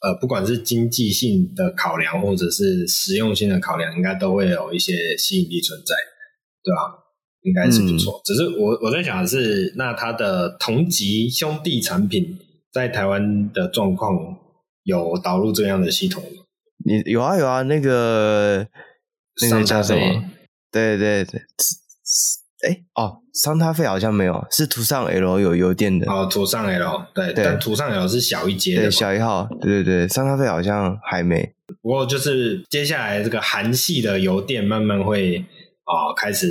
[0.02, 5.94] 呃，不管是经济性的考量，或者是实用性的考量，应该都会有一些吸引力存在，
[6.64, 7.07] 对吧？
[7.42, 8.20] 应该是不错。
[8.20, 12.38] 嗯、只是我我在想的是，那它的同级兄弟产品
[12.72, 14.16] 在台湾的状况
[14.84, 16.44] 有导入这样的系统吗？
[16.86, 18.68] 你有啊有啊，那个
[19.42, 20.24] 那个叫什么？
[20.72, 21.42] 对对对，
[22.68, 26.10] 哎哦，桑塔费好像没有，是途上 L 有油电的。
[26.12, 29.48] 哦，途上 L 对，对但途上 L 是小一阶的，对小一号。
[29.62, 31.54] 对对对，桑塔费好像还没。
[31.82, 35.38] 不过就是接下来这个韩系的油电慢慢会
[35.84, 36.50] 啊、呃、开始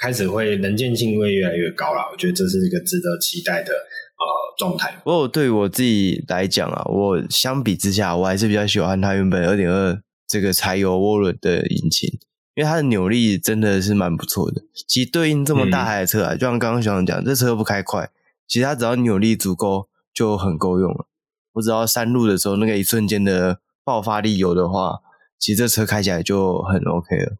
[0.00, 4.40] 开始会能见性会越来越高了，我觉得这是一个值得期待的呃。
[4.58, 4.94] 状态。
[5.04, 9.98] 不过对我自己来讲啊，我相比之下，我还是比较喜欢它原本二点二
[10.28, 12.10] 这个柴油涡轮的引擎，
[12.54, 14.60] 因为它的扭力真的是蛮不错的。
[14.86, 18.10] 其实对应这么大台的车啊，就像刚刚学长讲，这车不开快，
[18.46, 21.06] 其实它只要扭力足够就很够用了。
[21.54, 24.98] 我只要山路的时候那个一瞬间的爆发力有的话，
[25.38, 27.36] 其实这车开起来就很 OK 了。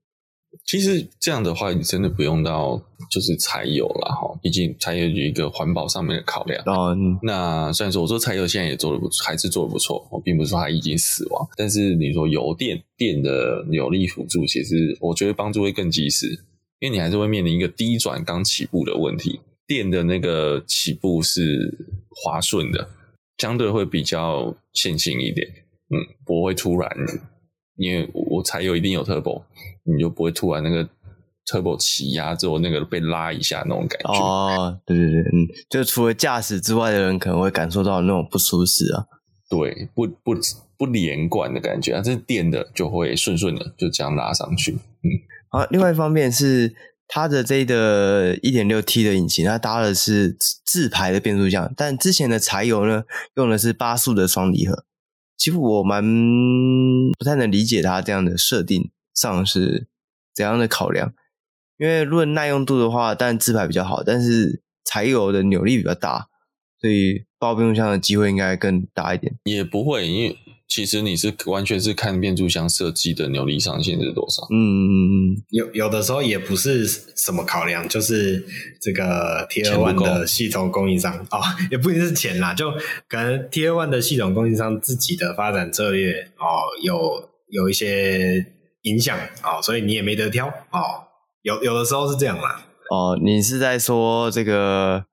[0.70, 6.62] 其实这样的话，你真的不用到就是柴油了哈，毕竟柴油有一个环保上面的考量。
[6.64, 11.44] 嗯，那虽然说我说柴油现在也做的不错，还是做的不错，我并不是说它已经死亡。
[11.56, 16.28] 但是你说油电电的扭力辅助，其实我觉得帮助会更及时，
[16.78, 21.76] 因为你还是会面临一个低转刚起步的问题，电的那个起步是
[22.14, 22.88] 滑顺的，
[23.38, 25.48] 相对会比较线性一点，
[25.90, 26.88] 嗯，不会突然，
[27.80, 29.42] 因为我柴油一定有 turbo。
[29.82, 30.86] 你就不会突然那个
[31.46, 34.12] turbo 起压之后那个被拉一下那种感觉。
[34.12, 39.06] 哦，对对对，嗯，就除了驾驶之外的人可能会感受到那种不舒适啊，
[39.48, 40.38] 对，不不
[40.76, 46.72] 不连贯的感觉啊，这是电的就会顺顺的就这样拉上去，嗯，啊，另外一方面是
[47.08, 53.02] 它的这个 1.6T 的引擎，它搭的是自排的变速箱，但之前的柴油呢
[53.36, 54.84] 用的是八速的双离合，
[55.40, 56.04] 其实我蛮
[57.18, 58.92] 不太能理解它这样的设定。
[59.12, 59.88] 上是
[60.34, 61.12] 怎样的考量？
[61.76, 66.28] 因为论耐用度的话，但自排比较好，但是柴油的扭力比较大，
[66.80, 69.36] 所以爆变速箱的机会应该更大一点。
[69.44, 70.38] 也不会，因为
[70.70, 74.46] 其实你是完全是看变速箱设计的扭力上限是多少。
[74.50, 74.88] 嗯嗯
[75.34, 78.42] 嗯，有有的时候也不是什么考量，就是
[78.80, 81.40] 这个 Tier 1的系统供应商哦，
[81.70, 82.70] 也不一定是钱啦，就
[83.08, 88.54] 可能 Tier 1的系统供应商自己的发展策略哦，有有一些。
[88.84, 91.04] 影响啊、哦，所以你也没得挑哦。
[91.42, 92.64] 有有的时候是这样啦。
[92.90, 95.04] 哦，你是在说这个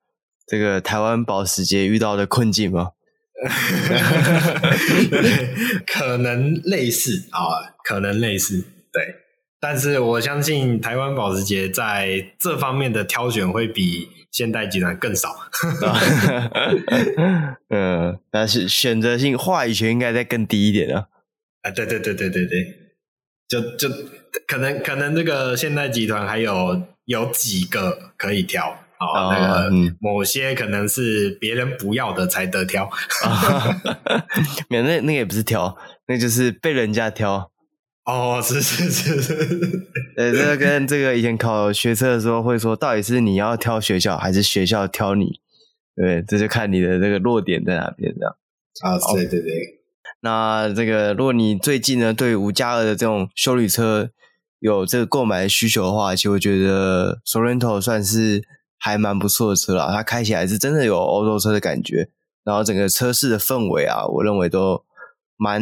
[0.47, 2.91] 这个台湾保时捷遇到的困境吗？
[5.85, 7.49] 可能类似啊、哦，
[7.83, 8.63] 可能类似。
[8.91, 9.15] 对，
[9.59, 15.35] 但是我相信台湾保时捷在这方面的挑选会比现代集团更少。
[17.69, 21.07] 嗯，但是选择性话语权应该再更低一点啊。
[21.61, 22.83] 啊，对对对对对对。
[23.47, 23.87] 就就
[24.45, 29.29] 可能可能这个现代集团还有有几个可以挑啊、哦哦？
[29.31, 32.89] 那个某些可能是别人不要的才得挑，
[34.69, 35.77] 没有那那个也不是挑，
[36.07, 37.51] 那就是被人家挑。
[38.05, 45.41] 哦，是是是是，呃，这个跟这个以前考学车的时候会说，到底是你要挑学校，还是学校挑你？
[45.95, 48.35] 对，这就看你的这个弱点在哪边，这样。
[48.81, 49.51] 啊，对对对。
[50.21, 54.09] 那这个，如果你最近呢对五加二的这种修理车
[54.59, 58.41] 有这个购买的需求的话，其实我觉得 Sorento 算是
[58.77, 59.91] 还蛮不错的车啦。
[59.91, 62.09] 它开起来是真的有欧洲车的感觉，
[62.43, 64.83] 然后整个车室的氛围啊，我认为都
[65.35, 65.61] 蛮。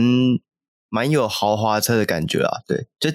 [0.87, 3.09] 蛮有豪华车的感觉啊，对，就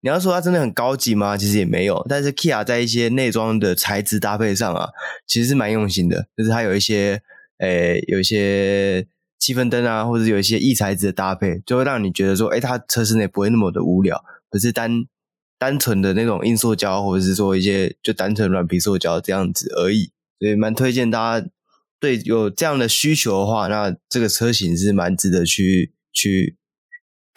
[0.00, 1.36] 你要说它真的很高级吗？
[1.36, 4.90] 其实也没有，但是 Kia 在一些内装的材质搭配上啊，
[5.26, 7.20] 其实是蛮用心的，就是它有一些，
[7.58, 9.08] 诶、有一些
[9.40, 15.06] 气氛灯啊，或者有一些异材质的搭配，就会让你觉得说，诶、它车室内不会那么的无聊，可是单
[15.58, 21.46] 单纯的那种硬塑胶，或者是说一些就单纯软皮塑胶这样子而已，所以蛮推荐大家
[21.98, 26.56] 对有这样的需求的话，那这个车型是蛮值得去去。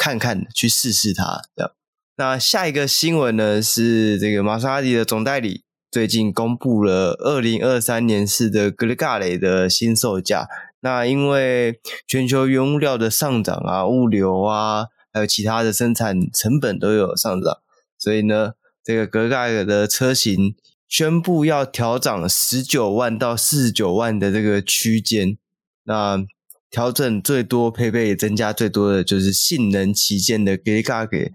[0.01, 1.72] 看看，去试试它，这样。
[2.15, 10.47] 那下一个新闻呢，是这个玛莎拉蒂的总代理最近公布了二零二三年式的格雷嘎雷的新售价。
[10.80, 17.57] 那因为全球原物料的上涨啊，物流啊，还有其他的生产成本都有上涨，
[18.00, 20.56] 所以呢，这个格雷的车型
[20.88, 25.38] 宣布要调涨十九万到四十九万的这个区间。
[25.84, 26.26] 那
[26.72, 31.32] 调整最多，配备增加最多的就是性能旗舰的 Gregare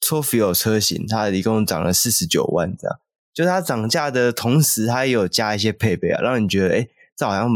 [0.00, 2.98] Trofeo 车型，它一共涨了四十九万，这样。
[3.32, 7.48] 就它涨价的同时，它也有加一些配备啊，让你觉得，诶，这好像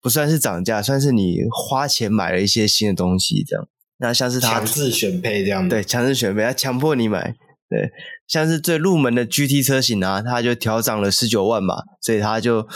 [0.00, 3.68] 不算是涨价，算是你花钱买了一些新的东西，这样。
[3.98, 7.34] 那像是他强制选配这样，对，强制选配，他强迫你买，
[7.68, 7.90] 对。
[8.26, 12.66] 像是最入门的 GT 车型啊，它就调涨了十九万嘛，所以它就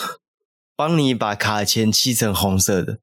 [0.77, 2.99] 帮你把卡钳漆成红色的。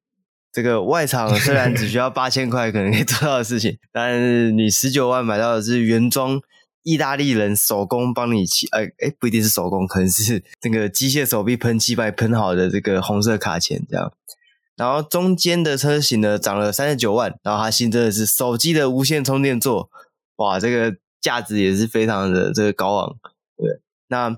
[0.53, 6.39] 这个外厂 虽然只需要八千块可能可以做到的事情，但是你十九万买到的是原装
[6.83, 14.13] 意大利人手工帮你漆，哎哎，不一定是手工，可能是这个机械手臂喷漆把你喷好的这个红色卡钳这样。
[14.77, 19.89] 然后中间的车型呢涨了三十九万，然后它新增的是手机的无线充电座，
[20.37, 23.17] 哇，这个价值也是非常的这个高昂。
[23.57, 24.37] 对，那。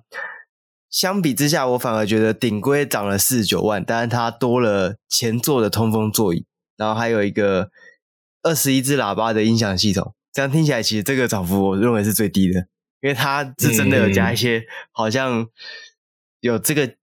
[0.92, 7.70] 相比之下，我反而觉得顶规涨了四十九万，但是它多了前座的通风座椅，然后还有一个
[8.42, 10.16] 二十一支喇叭的音响系统。
[10.34, 12.62] 这样听起来，其实这个涨幅我认为是最低的，
[13.02, 15.46] 因为它是真的有加一些，好像
[16.40, 16.96] 有这个。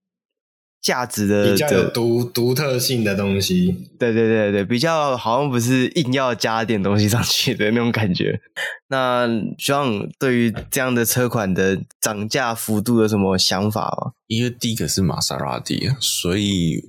[0.86, 8.40] 价值的比较有独独特性的东西，对对对对，比较好像不是硬要加点东西上去的那种感觉。
[8.86, 9.28] 那
[9.58, 14.12] 希望对于这样的车款的涨价幅度有什么想法吗？
[14.28, 16.80] 因为第一个是玛莎拉蒂，所以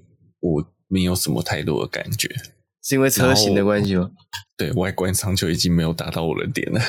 [0.42, 2.30] 我没有什么太多的感觉，
[2.84, 4.12] 是因为车型的关系吗？
[4.56, 6.80] 对，外观上就已经没有打到我的点了。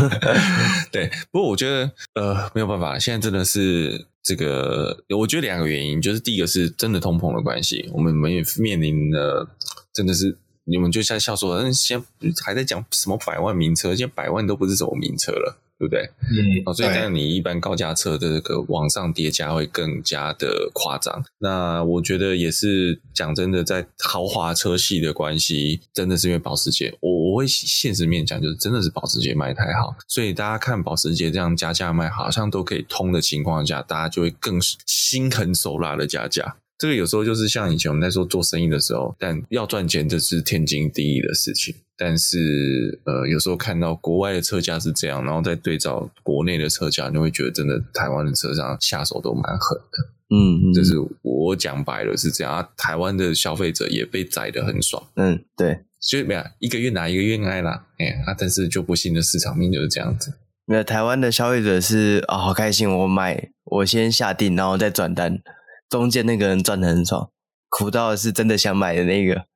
[0.90, 4.06] 对，不过我觉得呃没有办法，现在真的是。
[4.28, 9.48] 这个我觉得两个原因，就是第一个是真的通膨的关系，我们没有面临的
[9.94, 11.98] 真的是你们就像笑说，嗯，先
[12.44, 15.58] 还在讲什么百万名车，现在百万都不是什么名车了。
[15.78, 16.10] 对不对？
[16.22, 21.24] 嗯，哦，所以当然你一般高价车的这个往上叠加会更加的夸张。
[21.38, 26.92] 那我觉得也是讲真的，在豪华车系的关系，真的是因为保时捷。
[27.00, 36.56] 我我会现实面讲，就是真的是保时捷卖太好，所以大家看保时捷这样加价卖，好像都可以通的情况下，大家就会更心狠手辣的加价。
[36.76, 41.74] 这个有时候就是像以前我们在说做生意的时候，但要赚钱这是天经地义的事情。
[42.00, 49.98] 但是呃，有时候看到国外的车价是这样，然后再对照国内的车价，你会觉得真的台湾的车上下手都蛮狠的。
[50.30, 55.02] 嗯，就是我讲白了是这样啊，台湾的消费者也被宰的很爽。
[55.16, 57.86] 嗯，对，就没有一个愿打一个愿挨啦。
[57.98, 60.34] 哎啊，但是就不幸的市场命就是这样子。
[60.66, 65.40] 那台湾的消费者是啊、哦，好开心，我买，我先下定，然后再转单。
[65.88, 67.30] 中间那个人赚的很爽，
[67.70, 69.46] 苦到是真的想买的那个。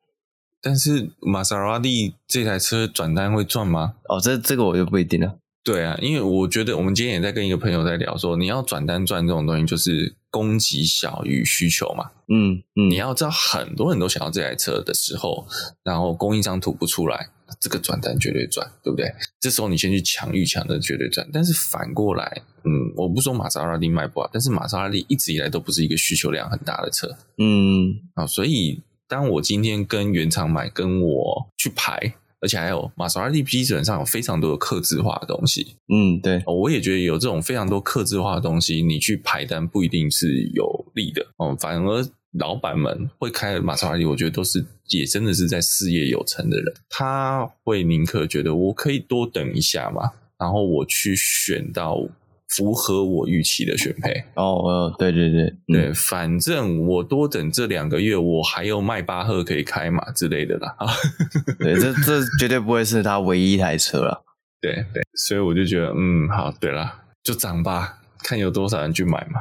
[0.62, 3.94] 但是玛莎拉蒂这台车转单会赚吗？
[4.08, 5.36] 哦，这这个我就不一定了。
[5.64, 12.10] 对啊，因为我觉得我们今天也在跟一个朋友在聊说，你要转单赚这种东西，就是供给小于需求嘛。
[12.28, 15.46] 嗯嗯，你要知道很多人都想要这台车的时候，
[15.84, 17.28] 然后供应商吐不出来。
[17.60, 19.12] 这个转单绝对赚，对不对？
[19.38, 21.28] 这时候你先去抢预抢的绝对赚。
[21.30, 28.80] 但是反过来，嗯，我不说玛莎拉蒂卖不好，但是玛莎拉蒂一直以来都不是一个需求量很大的车，嗯，啊，所以
[29.12, 35.76] 当我今天跟原厂买，跟我去排，而且还有玛莎拉蒂基本上有非常多的克制化的东西。
[35.92, 41.26] 嗯，对，我也觉得有这种非常多克制化的东西，你去排单不一定是有利的。
[41.36, 42.08] 哦，反而
[42.38, 52.08] 老板们会开玛莎拉蒂，我觉得都是也真的是在事业有成的人，他会宁可觉得我可以多等一下嘛，然后我去选到。
[52.54, 60.76] 符合我预期的选配哦，呃，对对对对，反正我多等这两个月，我还有迈巴赫可以开嘛之类的啦。
[61.58, 64.22] 对，这这绝对不会是他唯一一台车了。
[64.60, 66.92] 对对，所以我就觉得，嗯，好，对了，
[67.22, 69.40] 就涨吧，看有多少人去买嘛。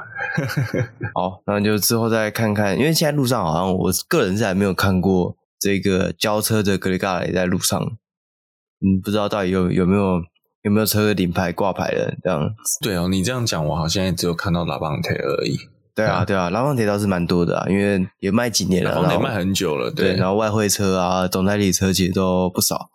[1.14, 10.22] 好，那就之后再看看，因为现在路上好像我个人是还没有看过这个交车的格雷嘎雷在路上，嗯，不知道到底有有没有。
[10.64, 12.54] 有没有车的领牌挂牌的这样？
[12.82, 15.58] 对哦，你这样讲，我好像也只有看到拉邦铁而已。
[15.94, 19.92] 对啊，对啊，拉邦铁倒是蛮多的啊，因为也卖几年了，拉邦铁卖很久了。
[19.92, 22.90] 对，对，然后外汇车啊，总代理车其实都不少。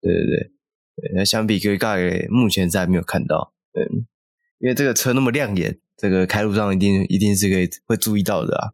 [0.00, 0.36] 对对对，
[0.96, 3.52] 对，那相比格雷盖雷，目前是还没有看到。
[3.72, 3.84] 对，
[4.60, 8.68] 因为这个车那么亮眼，这个开路上一定一定是可以会注意到的啊。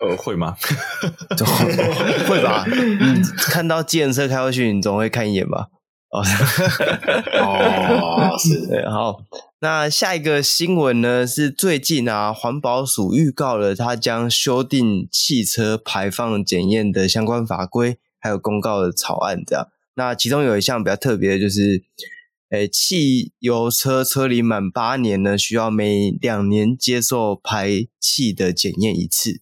[0.00, 0.56] 呃，会吗？
[2.26, 2.64] 会吧。
[2.66, 5.68] 嗯，看到计程车开过去，你总会看一眼吧。
[7.42, 9.20] 哦，是对，好，
[9.60, 11.26] 那下一个新闻呢？
[11.26, 19.42] 是最近啊，环保署预告了，它将修订汽车排放检验的相关法规，还有公告的草案。
[19.44, 21.82] 这样，那其中有一项比较特别的，就是，
[22.50, 29.40] 诶，汽油车车龄满八年呢，需要每两年接受排气的检验一次。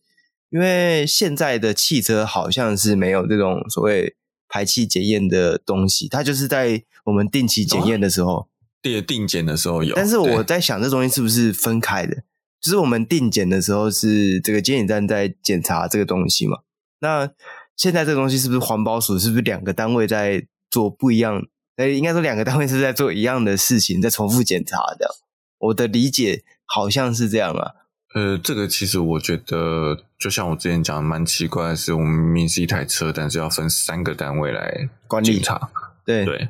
[0.48, 4.16] 因为现在的汽车好像是没有这种所谓。
[4.52, 8.50] 排气检验的东西，它就是在我们定期检验的时候，
[8.82, 9.94] 定、哦、定检的时候有。
[9.96, 12.24] 但是我在想，这东西是不是分开的？
[12.60, 16.58] 就是我们定检的时候是这个监检站在检查这个东西嘛？
[17.00, 17.30] 那
[17.78, 19.18] 现在这个东西是不是环保署？
[19.18, 21.42] 是不是两个单位在做不一样？
[21.76, 25.16] 哎，应该说两个单位是在做一样的事情，在重复检查的。
[25.58, 27.72] 我的理解好像是这样啊。
[28.14, 35.70] 呃，这个其实我觉得，就像我之前讲的，蛮奇怪的是，我们明明是一台车，但是要分三个单位来管理检查。
[36.04, 36.48] 对对，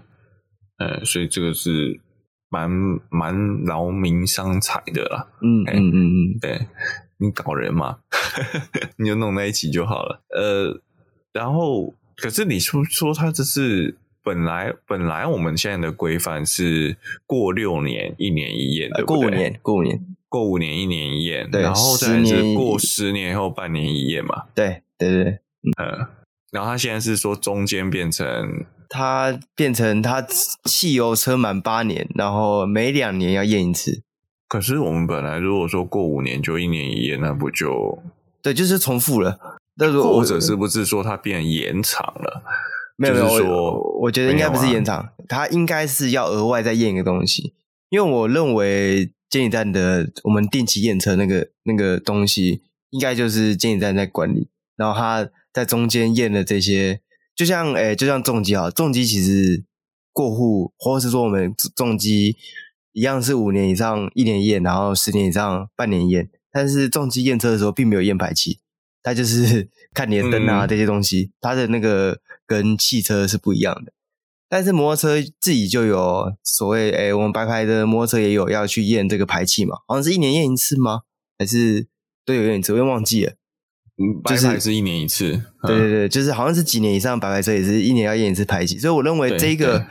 [0.79, 2.01] 呃，所以这个是
[2.49, 2.69] 蛮
[3.11, 5.29] 蛮劳民伤财的啦。
[5.41, 6.67] 嗯嗯嗯嗯，对，
[7.19, 7.99] 你搞人嘛，
[8.99, 10.21] 你就弄在一起就好了。
[10.35, 10.81] 呃，
[11.33, 19.21] 然后可是你说说他这是本来本来我们现在的规范是过六年一年一验，对不对？
[19.21, 20.05] 过五年，过五年。
[20.33, 24.45] 过五年一年一验，对，然后再是过十年后半年一验嘛。
[24.55, 25.25] 对对对，
[25.77, 26.07] 嗯，
[26.51, 30.27] 然后他现在是说中间变成，他变成他
[30.65, 34.01] 汽油车满八年，然后每两年要验一次。
[34.49, 38.03] 可是我们本来如果说过五年就一年一验，那不就
[38.43, 39.39] 对，就是重复了。
[39.77, 42.43] 但是或者是不是说它变延长了？
[42.97, 47.53] 没有，就是说我，我觉得应该不是延长，它应该是要额外再验一个东西，
[47.91, 49.13] 因为我认为。
[49.33, 52.61] 监理站的我们定期验车那个那个东西，
[52.91, 57.01] 应该就是监理站在管理，然后他在中间验的这些，
[57.35, 59.65] 就像诶、欸、就像重机啊，重机其实
[60.13, 62.37] 过户或者是说我们重机
[62.93, 68.61] 一样是五年以上一年验，然后十年以上半年验，但是重机验车的时候并没有验排气，
[69.03, 73.95] 它就是看你的灯啊这些东西，嗯、它的那个跟汽车是不一样的。
[74.53, 79.79] 但是摩托车自己就有所谓，诶，我们白牌的摩托车也有要去验这个排气嘛？
[79.89, 81.01] 好像是一年验一次吗？
[81.39, 81.87] 还是
[82.27, 82.75] 都有验一次？
[82.75, 83.33] 我有点忘记了。
[83.97, 85.41] 嗯，白牌是一年一次。
[85.67, 88.79] 对对对，就是好像是几年以上白牌车也是一年要验一次排气。
[88.79, 89.87] 所以我认为这个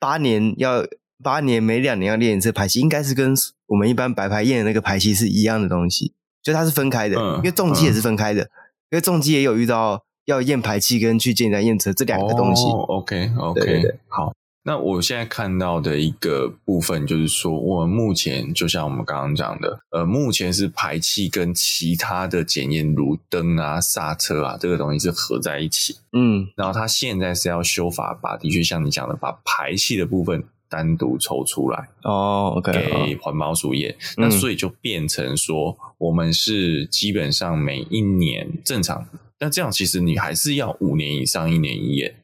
[0.00, 0.86] 八年要
[1.22, 3.34] 八年每两年要验一次排气，应该是跟
[3.66, 7.20] 我们一般白牌验的那个排气是一样的东西，就它是分开的。
[7.20, 8.48] 嗯，因为重机也是分开的，嗯，
[8.92, 10.06] 因为重机也有遇到。
[10.28, 12.66] 要验排气跟去检查验车这两个东西。
[12.66, 14.32] 哦，OK OK，对对对，好。
[14.64, 25.96] 那我现在看到的一个部分就是说，我们目前就像我们刚刚讲的，呃，目前是排气跟其他的检验，如灯啊、刹车啊这个东西是合在一起。
[26.12, 31.88] 嗯，然后它现在是要修法，把的确像你讲的，把排气的部分单独抽出来。
[32.02, 33.96] 哦，OK，给环保署验。
[34.18, 39.06] 那所以就变成说，我们是基本上每一年正常。
[39.40, 42.16] 那这样其实你还是要五年以上一年一验，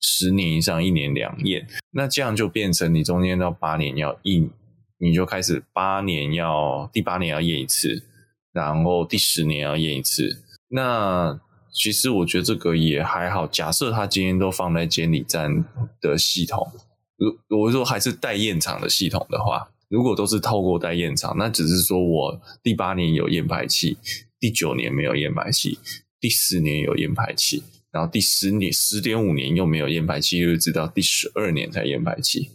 [0.00, 1.66] 十年以上一年两验。
[1.92, 4.50] 那这样就变成你中间到八年要一，
[4.98, 8.04] 你就开始八年要第八年要验一次，
[8.52, 10.42] 然后第十年要验一次。
[10.68, 11.40] 那
[11.72, 13.46] 其实我觉得这个也还好。
[13.46, 15.64] 假设他今天都放在监理站
[16.00, 16.70] 的系统，
[17.48, 23.96] 如我说还是待验场的系统的话，如果都是透过待验场，那只是说我第八年有验排气，
[24.38, 25.78] 第九年没有验排气。
[26.20, 27.62] 第四年有验排气，
[27.92, 32.50] 然后第十年十点五年又没有验排气，就直到第十二年才验排气。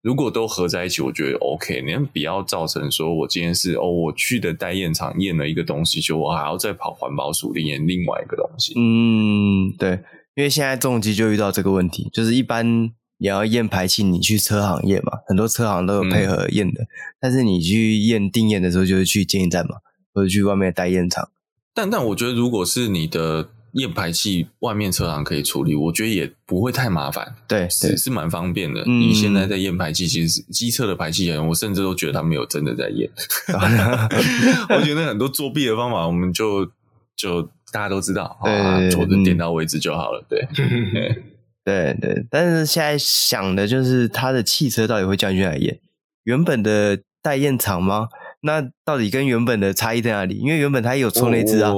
[0.00, 1.82] 如果都合在一起，我觉得 OK。
[1.82, 8.72] 你不要造成说我今天是哦，我去的代验厂验了一个东西，就我还要再跑环保署验另外一个东西。
[8.78, 10.00] 嗯，对，
[10.36, 12.84] 因为现在重机就遇到这个问题，就是一般
[13.18, 16.84] 你要验排气，你去车行验嘛，很多车行都有配合验的。
[16.84, 16.86] 嗯、
[17.20, 19.78] 但是你去验定验的时候，就是去检验站嘛，
[20.14, 21.28] 或者去外面的代验厂。
[21.78, 23.50] 但但我觉得，如果是你的。
[23.72, 28.82] 验排气，外面车行可以处理，我觉得也不会太麻烦，对，是是蛮方便的。
[28.86, 33.08] 嗯、你现在在验排气，其实机车的排气人，我甚至都觉得他没有真的在验。
[34.74, 36.64] 我觉得很多作弊的方法，我们就
[37.14, 40.24] 就大家都知道，对，错的点到为止就好了。
[40.30, 40.48] 对，
[41.62, 42.26] 对，对，对。
[42.30, 45.78] 但是现在想的就是，他的汽车到底会叫你去哪验？
[46.24, 48.08] 原本的代验厂吗？
[48.40, 50.36] 那到底跟原本的差异在哪里？
[50.36, 51.72] 因为原本它也有抽内资啊，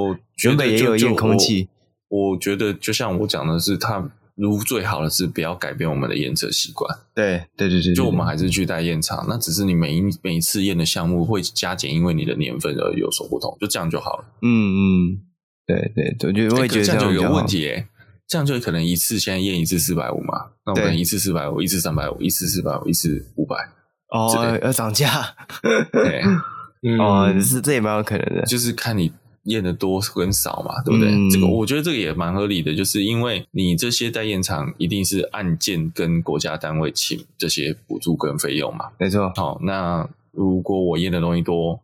[0.44, 1.68] 原本也有验空气。
[2.08, 6.98] 我觉得就像我讲的是，它如最好的是不要改变我们的验车习惯。
[7.14, 14.24] 对对对对，就我们还是去代验厂，那只是你每一每一次验的项目会加减，因为你的年份而有所不同，就这样就好了。
[14.42, 15.18] 嗯嗯，
[15.66, 17.86] 对对对，就我也觉得这样就有问题诶，
[18.26, 23.56] 这样就可能一次现在验一次四百五嘛，那我们一次四百五，一次三百五，一次四百五，一次五百。
[24.08, 25.36] 哦，要涨价。
[25.92, 26.22] 对，
[26.98, 29.12] 哦，是这也蛮有可能的，就是看你。
[29.44, 31.10] 验的多跟少嘛，对不对？
[31.10, 39.32] 嗯、这个我觉得这个也蛮合理的，就是因为你这些代验厂一定是按件跟国家单位请这些补助跟费用嘛，没错。
[39.34, 41.80] 好，那如果我验的东西多，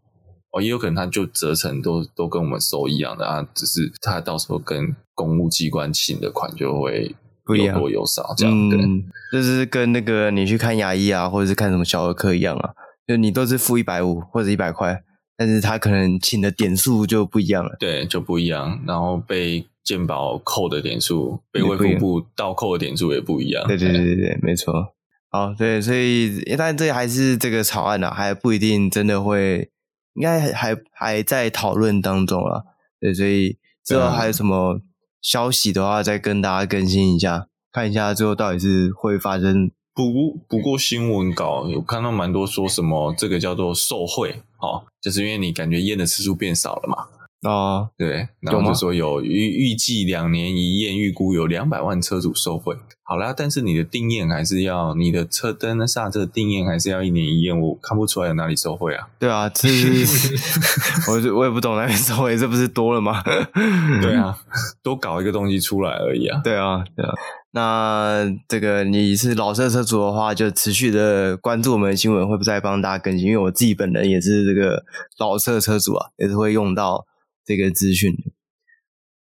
[0.53, 7.17] 哦，也有可能他就折成都都跟我们收一样的啊，只是他到时候跟公务机关请的款就会
[7.57, 12.71] 有多有少这样，对、嗯，就是跟那个你去看牙医啊，或者是看什么小儿科一样啊，
[13.07, 15.03] 就你都是付一百五或者一百块。
[15.39, 18.83] 但是他可能请的点数就不一样了，对，就不一样。
[18.87, 23.63] 然后被健保扣的点数，被卫福部倒扣的点数也不一样。
[23.69, 24.95] 对对对对对，没错。
[25.29, 29.71] 好，对，所以但这还是这个草案呢、啊，还不一定真的会，
[30.15, 32.65] 应该还还还在讨论当中了。
[32.99, 34.81] 对，所以之后还有什么
[35.21, 39.71] 消息的话，再跟大家更新一下，看一下最后到底是会发生。
[39.97, 47.07] 不不过新闻稿有看到蛮多说什么，这个叫做受贿，哦，就是因为你感觉验的次数变少了嘛。
[47.43, 52.77] 啊，对，然后就说有预预计两年一验，预估有两百万车主受贿。
[53.05, 59.07] 好啦，但是你的定验还是要你的车灯、刹车定验还是要一年一验，我看不出来有哪里受贿啊？
[59.19, 60.35] 对啊，这是
[61.09, 63.23] 我我也不懂哪里受贿，这不是多了吗？
[64.03, 64.37] 对啊，
[64.83, 66.41] 多搞一个东西出来而已啊。
[66.43, 67.15] 对啊，对啊。
[67.57, 73.27] 那这个你是老车车主的话，就持续的关注我们的新闻，会不再帮大家更新？
[73.27, 74.85] 因为我自己本人也是这个
[75.19, 77.05] 老车车主啊，也是会用到。
[77.49, 78.13] 这个资讯，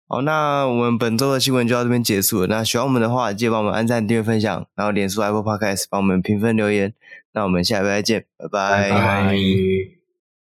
[0.08, 2.48] 好，那我们本周的新闻就到这边结束了。
[2.48, 6.94] 那喜欢我们的话，记得帮我们按赞、订阅、分享，然后脸书 Apple Podcast 帮我们评分留言。
[7.34, 8.92] 那我们下礼拜再见，拜拜。
[8.92, 10.03] 拜拜。